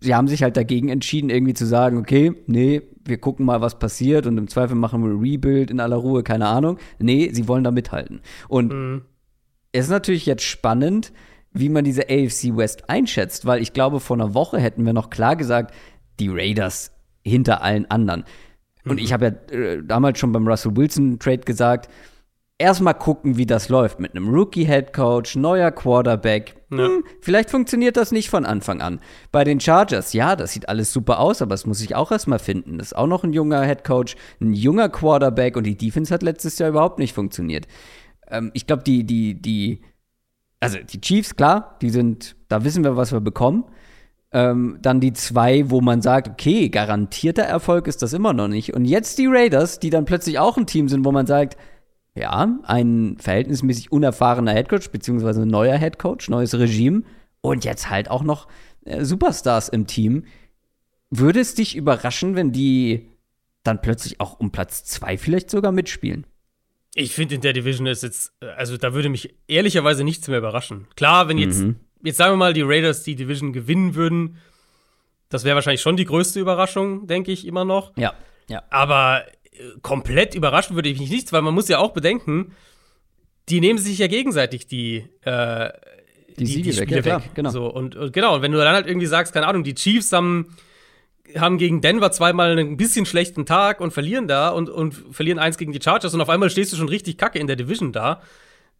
[0.00, 3.78] sie haben sich halt dagegen entschieden, irgendwie zu sagen, okay, nee, wir gucken mal, was
[3.78, 6.78] passiert und im Zweifel machen wir Rebuild in aller Ruhe, keine Ahnung.
[6.98, 8.20] Nee, sie wollen da mithalten.
[8.48, 9.02] Und mhm.
[9.72, 11.12] es ist natürlich jetzt spannend,
[11.52, 15.10] wie man diese AFC West einschätzt, weil ich glaube, vor einer Woche hätten wir noch
[15.10, 15.74] klar gesagt,
[16.18, 16.92] die Raiders
[17.22, 18.24] hinter allen anderen.
[18.84, 21.88] Und ich habe ja äh, damals schon beim Russell Wilson Trade gesagt,
[22.58, 26.56] erstmal gucken, wie das läuft mit einem Rookie Head Coach, neuer Quarterback.
[26.70, 26.86] Ja.
[26.86, 29.00] Hm, vielleicht funktioniert das nicht von Anfang an.
[29.32, 32.38] Bei den Chargers, ja, das sieht alles super aus, aber es muss ich auch erstmal
[32.38, 32.78] finden.
[32.78, 36.22] Das ist auch noch ein junger Head Coach, ein junger Quarterback und die Defense hat
[36.22, 37.66] letztes Jahr überhaupt nicht funktioniert.
[38.28, 39.80] Ähm, ich glaube, die, die, die,
[40.60, 43.64] also die Chiefs, klar, die sind, da wissen wir, was wir bekommen.
[44.34, 48.72] Ähm, dann die zwei, wo man sagt, okay, garantierter Erfolg ist das immer noch nicht.
[48.72, 51.58] Und jetzt die Raiders, die dann plötzlich auch ein Team sind, wo man sagt,
[52.14, 57.02] ja, ein verhältnismäßig unerfahrener Headcoach, beziehungsweise ein neuer Headcoach, neues Regime
[57.42, 58.48] und jetzt halt auch noch
[58.84, 60.24] äh, Superstars im Team.
[61.10, 63.10] Würde es dich überraschen, wenn die
[63.64, 66.26] dann plötzlich auch um Platz zwei vielleicht sogar mitspielen?
[66.94, 70.38] Ich finde, in der Division ist jetzt, äh, also da würde mich ehrlicherweise nichts mehr
[70.38, 70.86] überraschen.
[70.96, 74.38] Klar, wenn jetzt mhm jetzt sagen wir mal, die Raiders die Division gewinnen würden,
[75.28, 77.96] das wäre wahrscheinlich schon die größte Überraschung, denke ich immer noch.
[77.96, 78.14] Ja,
[78.48, 78.62] ja.
[78.70, 82.52] Aber äh, komplett überraschen würde ich mich nichts, weil man muss ja auch bedenken,
[83.48, 85.70] die nehmen sich ja gegenseitig die, äh,
[86.38, 87.50] die, Siege die Spiele weg, ja, genau.
[87.50, 90.12] So, und, und, genau, und wenn du dann halt irgendwie sagst, keine Ahnung, die Chiefs
[90.12, 90.56] haben,
[91.36, 95.58] haben gegen Denver zweimal einen bisschen schlechten Tag und verlieren da und, und verlieren eins
[95.58, 98.22] gegen die Chargers und auf einmal stehst du schon richtig kacke in der Division da.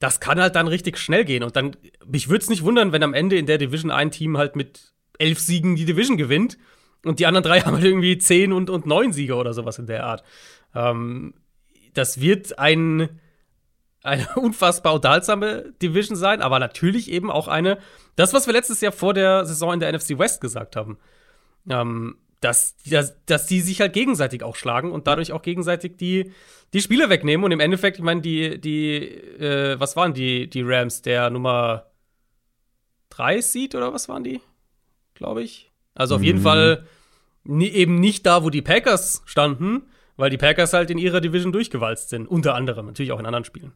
[0.02, 1.44] Das kann halt dann richtig schnell gehen.
[1.44, 4.36] Und dann, mich würde es nicht wundern, wenn am Ende in der Division ein Team
[4.36, 6.58] halt mit elf Siegen die Division gewinnt
[7.04, 9.86] und die anderen drei haben halt irgendwie zehn und, und neun Siege oder sowas in
[9.86, 10.24] der Art.
[10.74, 11.34] Ähm,
[11.94, 13.20] das wird ein
[14.02, 17.78] eine unfassbar unterhaltsame Division sein, aber natürlich eben auch eine,
[18.16, 20.98] das, was wir letztes Jahr vor der Saison in der NFC West gesagt haben,
[21.70, 26.32] ähm, dass, dass, dass die sich halt gegenseitig auch schlagen und dadurch auch gegenseitig die,
[26.72, 27.44] die Spiele wegnehmen.
[27.44, 31.86] Und im Endeffekt, ich meine, die, die, äh, was waren die, die Rams, der Nummer
[33.10, 34.40] 3 Seed oder was waren die?
[35.14, 35.70] Glaube ich.
[35.94, 36.26] Also auf mhm.
[36.26, 36.86] jeden Fall
[37.44, 39.82] nie, eben nicht da, wo die Packers standen,
[40.16, 42.26] weil die Packers halt in ihrer Division durchgewalzt sind.
[42.26, 43.72] Unter anderem, natürlich auch in anderen Spielen.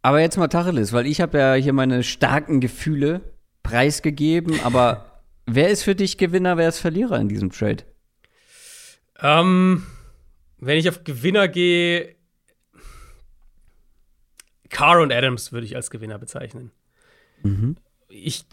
[0.00, 3.20] Aber jetzt mal Tacheles, weil ich habe ja hier meine starken Gefühle
[3.62, 5.13] preisgegeben, aber
[5.46, 7.84] wer ist für dich Gewinner, wer ist Verlierer in diesem Trade?
[9.20, 9.86] Ähm,
[10.58, 12.16] wenn ich auf Gewinner gehe,
[14.70, 16.72] Carr und Adams würde ich als Gewinner bezeichnen.
[17.42, 17.76] Mhm.
[18.08, 18.44] Ich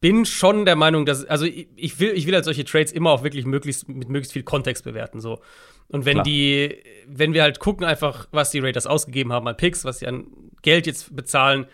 [0.00, 3.24] bin schon der Meinung, dass, also ich, will, ich will halt solche Trades immer auch
[3.24, 5.20] wirklich möglichst mit möglichst viel Kontext bewerten.
[5.20, 5.40] So.
[5.88, 6.24] Und wenn Klar.
[6.24, 10.06] die, wenn wir halt gucken, einfach, was die Raiders ausgegeben haben an Picks, was sie
[10.06, 10.26] an
[10.62, 11.66] Geld jetzt bezahlen,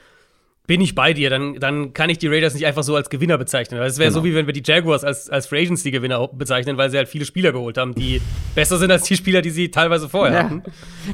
[0.67, 3.37] bin ich bei dir, dann, dann kann ich die Raiders nicht einfach so als Gewinner
[3.37, 3.79] bezeichnen.
[3.81, 4.21] Weil es wäre genau.
[4.21, 7.27] so, wie wenn wir die Jaguars als, als Free Agency-Gewinner bezeichnen, weil sie halt viele
[7.27, 8.23] Spieler geholt haben, die
[8.55, 10.45] besser sind als die Spieler, die sie teilweise vorher ja.
[10.45, 10.63] hatten.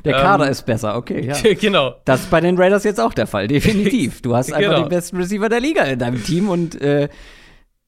[0.05, 1.55] Der Kader ähm, ist besser, okay, ja.
[1.61, 1.97] genau.
[2.05, 4.23] Das ist bei den Raiders jetzt auch der Fall, definitiv.
[4.23, 4.83] Du hast einfach genau.
[4.83, 7.09] den besten Receiver der Liga in deinem Team und äh,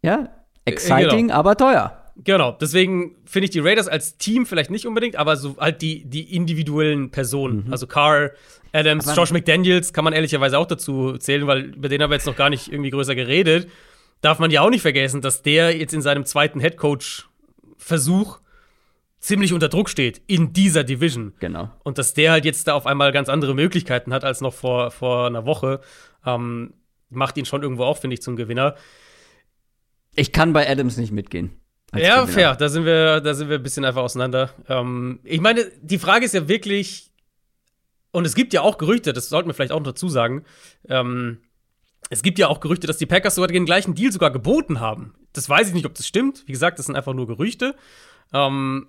[0.03, 0.31] ja,
[0.64, 1.38] exciting, genau.
[1.38, 2.02] aber teuer.
[2.16, 6.05] Genau, deswegen finde ich die Raiders als Team vielleicht nicht unbedingt, aber so halt die,
[6.05, 7.64] die individuellen Personen.
[7.66, 7.72] Mhm.
[7.72, 8.33] Also Carr,
[8.72, 12.16] Adams, aber Josh McDaniels kann man ehrlicherweise auch dazu zählen, weil über den haben wir
[12.16, 13.68] jetzt noch gar nicht irgendwie größer geredet.
[14.20, 18.40] Darf man ja auch nicht vergessen, dass der jetzt in seinem zweiten Headcoach-Versuch
[19.18, 21.33] ziemlich unter Druck steht in dieser Division.
[21.38, 21.70] Genau.
[21.83, 24.90] Und dass der halt jetzt da auf einmal ganz andere Möglichkeiten hat als noch vor,
[24.90, 25.81] vor einer Woche,
[26.27, 26.75] ähm,
[27.09, 28.75] macht ihn schon irgendwo auch, finde ich, zum Gewinner.
[30.14, 31.62] Ich kann bei Adams nicht mitgehen.
[31.94, 32.57] Ja, fair.
[32.57, 34.50] Da sind wir, da sind wir ein bisschen einfach auseinander.
[34.68, 37.11] Ähm, ich meine, die Frage ist ja wirklich,
[38.12, 40.44] und es gibt ja auch Gerüchte, das sollten wir vielleicht auch noch dazu sagen.
[40.88, 41.38] Ähm,
[42.11, 45.14] es gibt ja auch Gerüchte, dass die Packers sogar den gleichen Deal sogar geboten haben.
[45.33, 46.44] Das weiß ich nicht, ob das stimmt.
[46.46, 47.74] Wie gesagt, das sind einfach nur Gerüchte.
[48.33, 48.88] Ähm,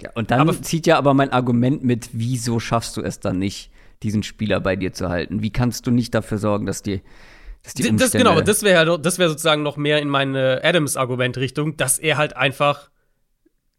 [0.00, 3.38] ja, und dann aber, zieht ja aber mein Argument mit, wieso schaffst du es dann
[3.38, 3.70] nicht,
[4.02, 5.42] diesen Spieler bei dir zu halten?
[5.42, 7.02] Wie kannst du nicht dafür sorgen, dass die
[7.66, 11.76] dass die Umstände das, genau, das wäre das wäre sozusagen noch mehr in meine Adams-Argument-Richtung,
[11.76, 12.90] dass er halt einfach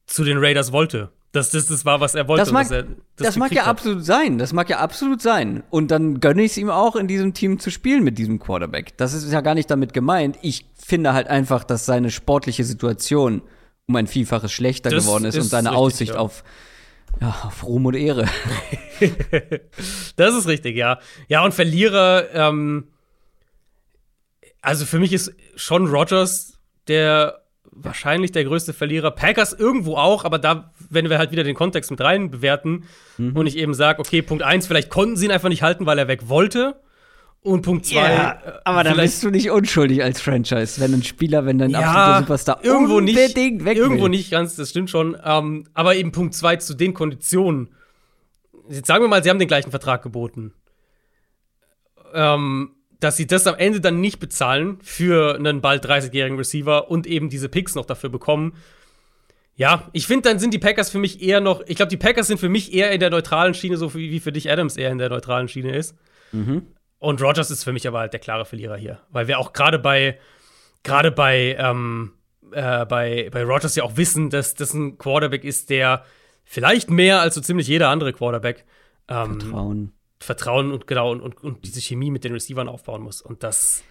[0.05, 1.09] zu den Raiders wollte.
[1.31, 2.41] Dass das das war, was er wollte.
[2.41, 3.69] Das mag, er, das das mag ja hat.
[3.69, 4.37] absolut sein.
[4.37, 5.63] Das mag ja absolut sein.
[5.69, 8.97] Und dann gönne ich es ihm auch, in diesem Team zu spielen mit diesem Quarterback.
[8.97, 10.37] Das ist ja gar nicht damit gemeint.
[10.41, 13.41] Ich finde halt einfach, dass seine sportliche Situation
[13.87, 16.19] um ein Vielfaches schlechter das geworden ist, ist und seine richtig, Aussicht ja.
[16.19, 16.43] auf
[17.21, 18.25] ja, auf Ruhm und Ehre.
[20.17, 20.99] das ist richtig, ja.
[21.27, 22.89] Ja, und Verlierer, ähm,
[24.61, 26.53] also für mich ist schon Rogers
[26.87, 27.41] der
[27.71, 29.11] wahrscheinlich der größte Verlierer.
[29.11, 32.85] Packers irgendwo auch, aber da, wenn wir halt wieder den Kontext mit rein bewerten
[33.17, 33.35] mhm.
[33.35, 35.99] und ich eben sage, okay, Punkt 1, vielleicht konnten sie ihn einfach nicht halten, weil
[35.99, 36.81] er weg wollte.
[37.41, 37.95] Und Punkt 2.
[37.95, 41.69] Ja, äh, aber da bist du nicht unschuldig als Franchise, wenn ein Spieler, wenn dein
[41.69, 44.09] ja, absoluter Superstar irgendwo unbedingt nicht, weg Irgendwo will.
[44.09, 45.15] nicht ganz, das stimmt schon.
[45.23, 47.69] Ähm, aber eben Punkt 2 zu den Konditionen.
[48.69, 50.53] Jetzt sagen wir mal, sie haben den gleichen Vertrag geboten.
[52.13, 57.05] Ähm, dass sie das am Ende dann nicht bezahlen für einen bald 30-jährigen Receiver und
[57.05, 58.53] eben diese Picks noch dafür bekommen.
[59.55, 62.27] Ja, ich finde, dann sind die Packers für mich eher noch, ich glaube, die Packers
[62.27, 64.99] sind für mich eher in der neutralen Schiene, so wie für dich Adams eher in
[64.99, 65.95] der neutralen Schiene ist.
[66.31, 66.67] Mhm.
[66.99, 68.99] Und Rogers ist für mich aber halt der klare Verlierer hier.
[69.09, 70.19] Weil wir auch gerade bei,
[70.83, 72.13] gerade bei, ähm,
[72.51, 76.03] äh, bei, bei Rogers ja auch wissen, dass das ein Quarterback ist, der
[76.43, 78.65] vielleicht mehr als so ziemlich jeder andere Quarterback
[79.07, 79.93] ähm, Vertrauen
[80.27, 83.21] Vertrauen und genau und, und, und diese Chemie mit den Receivern aufbauen muss.
[83.21, 83.83] Und das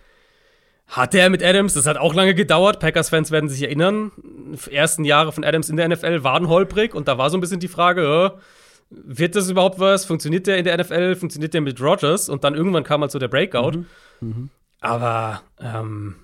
[0.86, 1.74] hat er mit Adams.
[1.74, 2.78] Das hat auch lange gedauert.
[2.78, 4.12] Packers-Fans werden sich erinnern.
[4.16, 7.40] Die ersten Jahre von Adams in der NFL waren holprig und da war so ein
[7.40, 8.40] bisschen die Frage, äh,
[8.90, 10.04] wird das überhaupt was?
[10.04, 11.16] Funktioniert der in der NFL?
[11.16, 12.28] Funktioniert der mit Rogers?
[12.28, 13.72] Und dann irgendwann kam halt so der Breakout.
[13.72, 13.86] Mhm.
[14.20, 14.50] Mhm.
[14.80, 16.14] Aber ähm,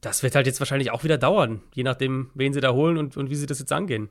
[0.00, 3.16] das wird halt jetzt wahrscheinlich auch wieder dauern, je nachdem, wen sie da holen und,
[3.16, 4.10] und wie sie das jetzt angehen.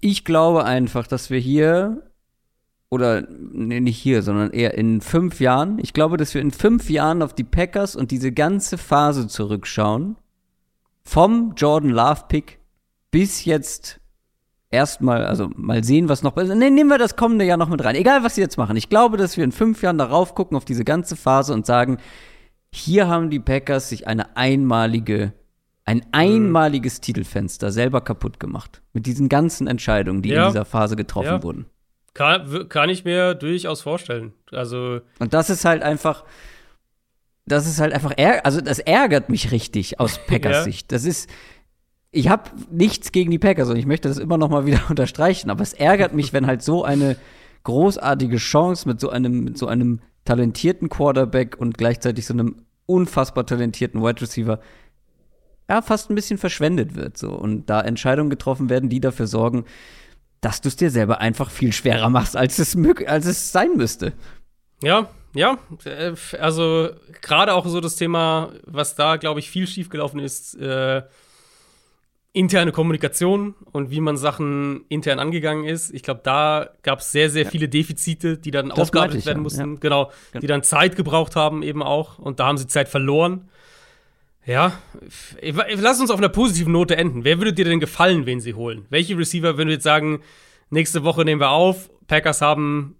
[0.00, 2.02] Ich glaube einfach, dass wir hier
[2.94, 5.78] oder nee, nicht hier, sondern eher in fünf Jahren.
[5.80, 10.16] Ich glaube, dass wir in fünf Jahren auf die Packers und diese ganze Phase zurückschauen.
[11.02, 12.58] Vom Jordan Love Pick
[13.10, 14.00] bis jetzt
[14.70, 16.34] erstmal, also mal sehen, was noch.
[16.36, 17.94] Ne, nehmen wir das kommende Jahr noch mit rein.
[17.94, 18.76] Egal, was sie jetzt machen.
[18.76, 21.98] Ich glaube, dass wir in fünf Jahren darauf gucken, auf diese ganze Phase und sagen,
[22.72, 25.32] hier haben die Packers sich eine einmalige,
[25.84, 28.82] ein einmaliges Titelfenster selber kaputt gemacht.
[28.92, 30.46] Mit diesen ganzen Entscheidungen, die Ja.
[30.46, 31.42] in dieser Phase getroffen Ja.
[31.42, 31.66] wurden.
[32.14, 34.32] Kann, kann ich mir durchaus vorstellen.
[34.52, 36.24] Also, Und das ist halt einfach,
[37.44, 38.12] das ist halt einfach,
[38.44, 40.62] also das ärgert mich richtig aus Packers Ja.
[40.62, 40.92] Sicht.
[40.92, 41.28] Das ist,
[42.12, 45.50] ich habe nichts gegen die Packers und ich möchte das immer noch mal wieder unterstreichen,
[45.50, 47.16] aber es ärgert mich, wenn halt so eine
[47.64, 53.46] großartige Chance mit so einem, mit so einem talentierten Quarterback und gleichzeitig so einem unfassbar
[53.46, 54.60] talentierten Wide Receiver
[55.68, 57.16] ja, fast ein bisschen verschwendet wird.
[57.16, 57.30] So.
[57.30, 59.64] Und da Entscheidungen getroffen werden, die dafür sorgen,
[60.44, 62.76] dass du es dir selber einfach viel schwerer machst, als es,
[63.06, 64.12] als es sein müsste.
[64.82, 65.58] ja, ja.
[65.84, 66.90] äh, Also,
[67.22, 71.02] gerade auch so das Thema, was da, glaube ich, viel schiefgelaufen ist, äh,
[72.32, 75.94] interne Kommunikation und wie man Sachen intern angegangen ist.
[75.94, 79.42] Ich glaube, da gab es sehr, sehr viele Defizite, die dann Das aufgearbeitet werden ja,
[79.42, 79.74] mussten.
[79.74, 79.78] ja.
[79.80, 80.40] Genau, Genau.
[80.40, 82.18] die dann Zeit gebraucht haben, eben auch.
[82.18, 83.48] Und da haben sie Zeit verloren.
[84.46, 84.78] Ja,
[85.40, 87.24] lass uns auf einer positiven Note enden.
[87.24, 88.84] Wer würde dir denn gefallen, wen sie holen?
[88.90, 90.20] Welche Receiver, wenn du jetzt sagen,
[90.70, 92.96] nächste Woche nehmen wir auf, Packers haben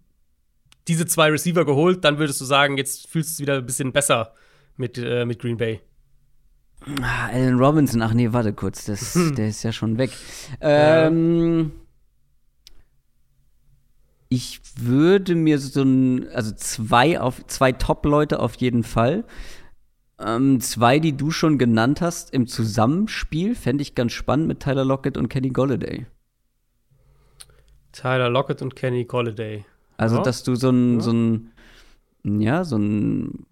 [0.88, 3.92] diese zwei Receiver geholt, dann würdest du sagen, jetzt fühlst du es wieder ein bisschen
[3.92, 4.32] besser
[4.76, 5.80] mit, äh, mit Green Bay.
[7.00, 10.10] Ah, Alan Robinson, ach nee, warte kurz, das, der ist ja schon weg.
[10.60, 11.72] Ähm,
[14.28, 19.24] Ich würde mir so ein, also zwei auf zwei Top-Leute auf jeden Fall.
[20.18, 24.84] Ähm, zwei, die du schon genannt hast, im Zusammenspiel, fände ich ganz spannend mit Tyler
[24.84, 26.06] Lockett und Kenny Golladay.
[27.92, 29.64] Tyler Lockett und Kenny Golladay.
[29.96, 30.22] Also, Ja.
[30.22, 31.00] dass du so ein, Ja.
[31.00, 31.50] so ein,
[32.24, 33.46] ja, so ein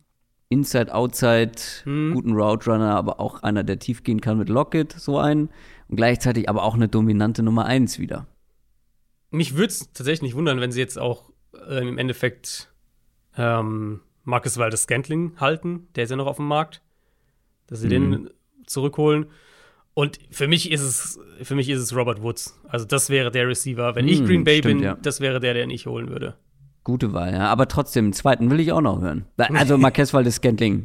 [0.49, 1.53] Inside-Outside
[1.85, 2.13] Hm.
[2.15, 5.49] guten Route Runner, aber auch einer, der tief gehen kann mit Lockett, so einen.
[5.89, 8.27] Und gleichzeitig aber auch eine dominante Nummer eins wieder.
[9.31, 11.31] Mich würde es tatsächlich nicht wundern, wenn sie jetzt auch
[11.69, 12.71] ähm, im Endeffekt
[13.37, 15.89] ähm, Marcus Waldes Scantling halten.
[15.97, 16.81] Der ist ja noch auf dem Markt.
[17.67, 17.91] Dass sie Mhm.
[17.91, 18.31] den
[18.67, 19.27] zurückholen.
[19.95, 22.59] Und für mich ist es, für mich ist es Robert Woods.
[22.69, 23.95] Also das wäre der Receiver.
[23.95, 24.97] Wenn ich Hm, Green Bay stimmt, bin, ja.
[25.03, 26.35] das wäre der, den ich holen würde.
[26.85, 27.49] Gute Wahl, ja.
[27.49, 29.27] Aber trotzdem, den zweiten will ich auch noch hören.
[29.39, 30.85] Also Marquez Valdes Scantling,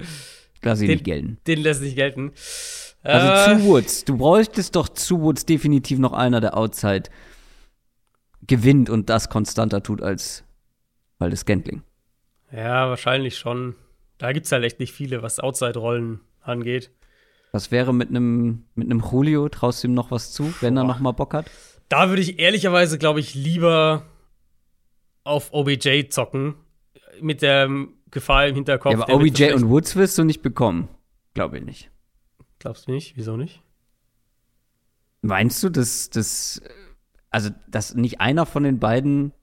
[0.62, 1.38] lass ich Den- nicht gelten.
[1.48, 2.32] Den lässt sich gelten.
[3.04, 4.04] Also Äh, zu Woods.
[4.06, 7.04] Du bräuchtest doch zu Woods definitiv noch einer, der Outside
[8.46, 10.44] gewinnt und das konstanter tut als
[11.20, 11.82] Valdes Scantling.
[12.52, 13.76] Ja, wahrscheinlich schon.
[14.18, 16.92] Da gibt es halt echt nicht viele, was Outside-Rollen angeht.
[17.52, 19.50] Was wäre mit einem mit einem Julio?
[19.50, 20.88] Traust du ihm noch was zu, wenn er Boah.
[20.90, 21.50] noch mal Bock hat?
[21.90, 24.06] Da würde ich ehrlicherweise, glaube ich, lieber
[25.24, 26.56] auf OBJ zocken.
[27.22, 27.70] Mit der
[28.12, 28.94] Gefahr im Hinterkopf.
[28.94, 30.88] ja, aber OBJ und Woods wirst du nicht bekommen.
[31.34, 31.92] Glaube ich nicht.
[32.60, 33.16] Glaubst du nicht?
[33.18, 33.62] Wieso nicht?
[35.22, 36.62] Meinst du, dass das
[37.30, 39.34] also dass nicht einer von den beiden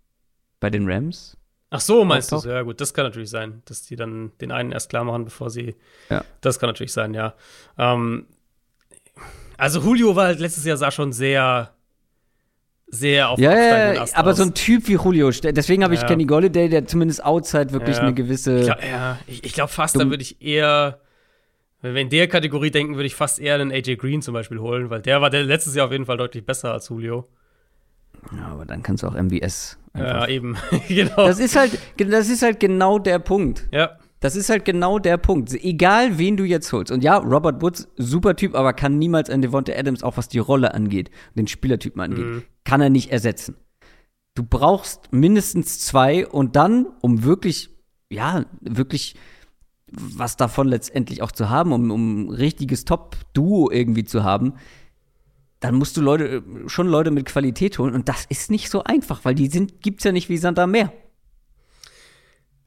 [0.61, 1.37] bei den Rams?
[1.77, 2.37] Ach so, meinst du?
[2.49, 5.51] Ja, gut, das kann natürlich sein, dass die dann den einen erst klar machen, bevor
[5.51, 5.75] sie.
[6.09, 6.25] Ja.
[6.41, 7.35] Das kann natürlich sein, ja.
[7.77, 8.27] Ähm,
[9.57, 11.73] also Julio war halt letztes Jahr sah schon sehr,
[12.87, 16.07] sehr auf Ja, ja, aber so ein Typ wie Julio, deswegen habe ich Ja.
[16.07, 18.03] Kenny Golladay, der zumindest outside wirklich Ja.
[18.05, 21.01] eine gewisse Ich glaub, ja, ich, ich glaube fast, da würde ich eher,
[21.83, 24.61] wenn wir in der Kategorie denken, würde ich fast eher einen AJ Green zum Beispiel
[24.61, 27.27] holen, weil der war der letztes Jahr auf jeden Fall deutlich besser als Julio.
[28.37, 30.09] Ja, aber dann kannst du auch MVS einfach.
[30.09, 30.57] Ja, eben.
[30.89, 31.17] genau.
[31.27, 33.69] Das ist halt das ist halt genau der Punkt.
[33.73, 35.53] ja, Das ist halt genau der Punkt.
[35.53, 36.91] Egal, wen du jetzt holst.
[36.91, 40.39] Und ja, Robert Woods, super Typ, aber kann niemals ein Devonta Adams, auch was die
[40.39, 42.43] Rolle angeht, den Spielertypen angeht, Mhm.
[42.65, 43.57] kann er nicht ersetzen.
[44.35, 47.71] Du brauchst mindestens zwei und dann, um wirklich,
[48.11, 49.15] ja, wirklich
[49.93, 54.55] was davon letztendlich auch zu haben, um, um ein richtiges Top-Duo irgendwie zu haben,
[55.65, 57.95] dann musst du Leute, schon Leute mit Qualität holen.
[57.95, 60.73] Und das ist nicht so einfach, weil die sind, gibt's ja nicht wie Sand am
[60.73, 60.93] Meer.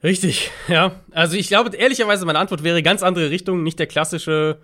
[0.03, 0.49] richtig.
[0.67, 4.59] Ja, also ich glaube, ehrlicherweise, meine Antwort wäre ganz andere Richtung, nicht der klassische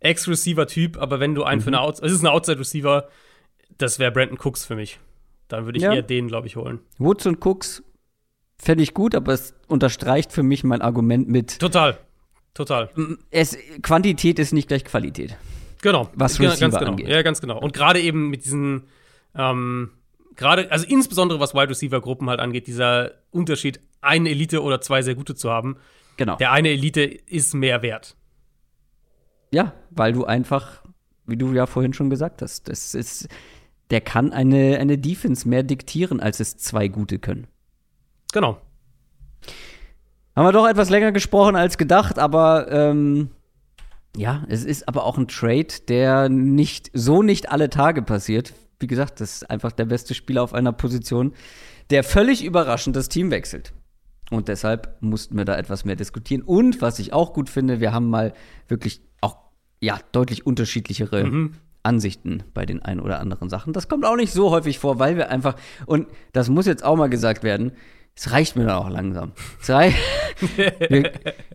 [0.00, 1.64] Ex-Receiver-Typ, aber wenn du einen Mhm.
[1.64, 3.08] für eine Outside, es ist ein Outside-Receiver,
[3.78, 4.98] das wäre Brandon Cooks für mich.
[5.48, 5.94] Dann würde ich Ja.
[5.94, 6.80] eher den, glaube ich, holen.
[6.98, 7.82] Woods und Cooks
[8.60, 11.96] fände ich gut, aber es unterstreicht für mich mein Argument mit, Total.
[12.52, 12.90] Total.
[13.30, 15.36] es, Quantität ist nicht gleich Qualität.
[15.82, 16.08] Genau.
[16.14, 16.90] Was Receiver ganz genau.
[16.90, 17.08] angeht.
[17.08, 17.58] Ja, ganz genau.
[17.60, 18.84] Und gerade eben mit diesen,
[19.34, 19.90] ähm,
[20.36, 25.02] gerade, also insbesondere was Wide Receiver Gruppen halt angeht, dieser Unterschied, eine Elite oder zwei
[25.02, 25.76] sehr gute zu haben.
[26.16, 26.36] Genau.
[26.36, 28.16] Der eine Elite ist mehr wert.
[29.50, 30.82] Ja, weil du einfach,
[31.26, 33.28] wie du ja vorhin schon gesagt hast, das ist,
[33.90, 37.46] der kann eine, eine Defense mehr diktieren, als es zwei gute können.
[38.32, 38.60] Genau.
[40.36, 43.30] Haben wir doch etwas länger gesprochen als gedacht, aber ähm,
[44.16, 48.52] ja, es ist aber auch ein Trade, der nicht so nicht alle Tage passiert.
[48.80, 51.32] wie gesagt, das ist einfach der beste Spieler auf einer Position,
[51.90, 53.72] der völlig überraschend das Team wechselt.
[54.30, 56.42] Und deshalb mussten wir da etwas mehr diskutieren.
[56.42, 58.34] Und was ich auch gut finde, wir haben mal
[58.68, 59.36] wirklich auch
[59.80, 61.54] ja deutlich unterschiedlichere mhm.
[61.82, 63.72] Ansichten bei den ein oder anderen Sachen.
[63.72, 65.56] Das kommt auch nicht so häufig vor, weil wir einfach
[65.86, 67.72] und das muss jetzt auch mal gesagt werden.
[68.18, 69.30] Es reicht mir dann auch langsam.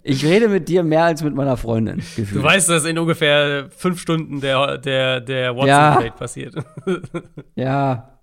[0.03, 1.97] ich rede mit dir mehr als mit meiner Freundin.
[1.97, 2.35] Gefühlt.
[2.35, 6.11] Du weißt, dass in ungefähr fünf Stunden der, der, der WhatsApp-Date ja.
[6.11, 6.55] passiert.
[7.55, 8.17] ja.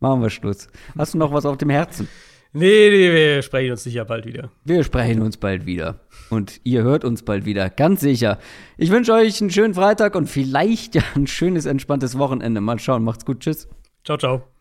[0.00, 0.68] Machen wir Schluss.
[0.98, 2.08] Hast du noch was auf dem Herzen?
[2.52, 4.50] Nee, nee, wir sprechen uns sicher bald wieder.
[4.66, 6.00] Wir sprechen uns bald wieder.
[6.28, 8.38] Und ihr hört uns bald wieder, ganz sicher.
[8.76, 12.60] Ich wünsche euch einen schönen Freitag und vielleicht ja ein schönes, entspanntes Wochenende.
[12.60, 13.02] Mal schauen.
[13.02, 13.40] Macht's gut.
[13.40, 13.66] Tschüss.
[14.04, 14.55] Ciao, ciao.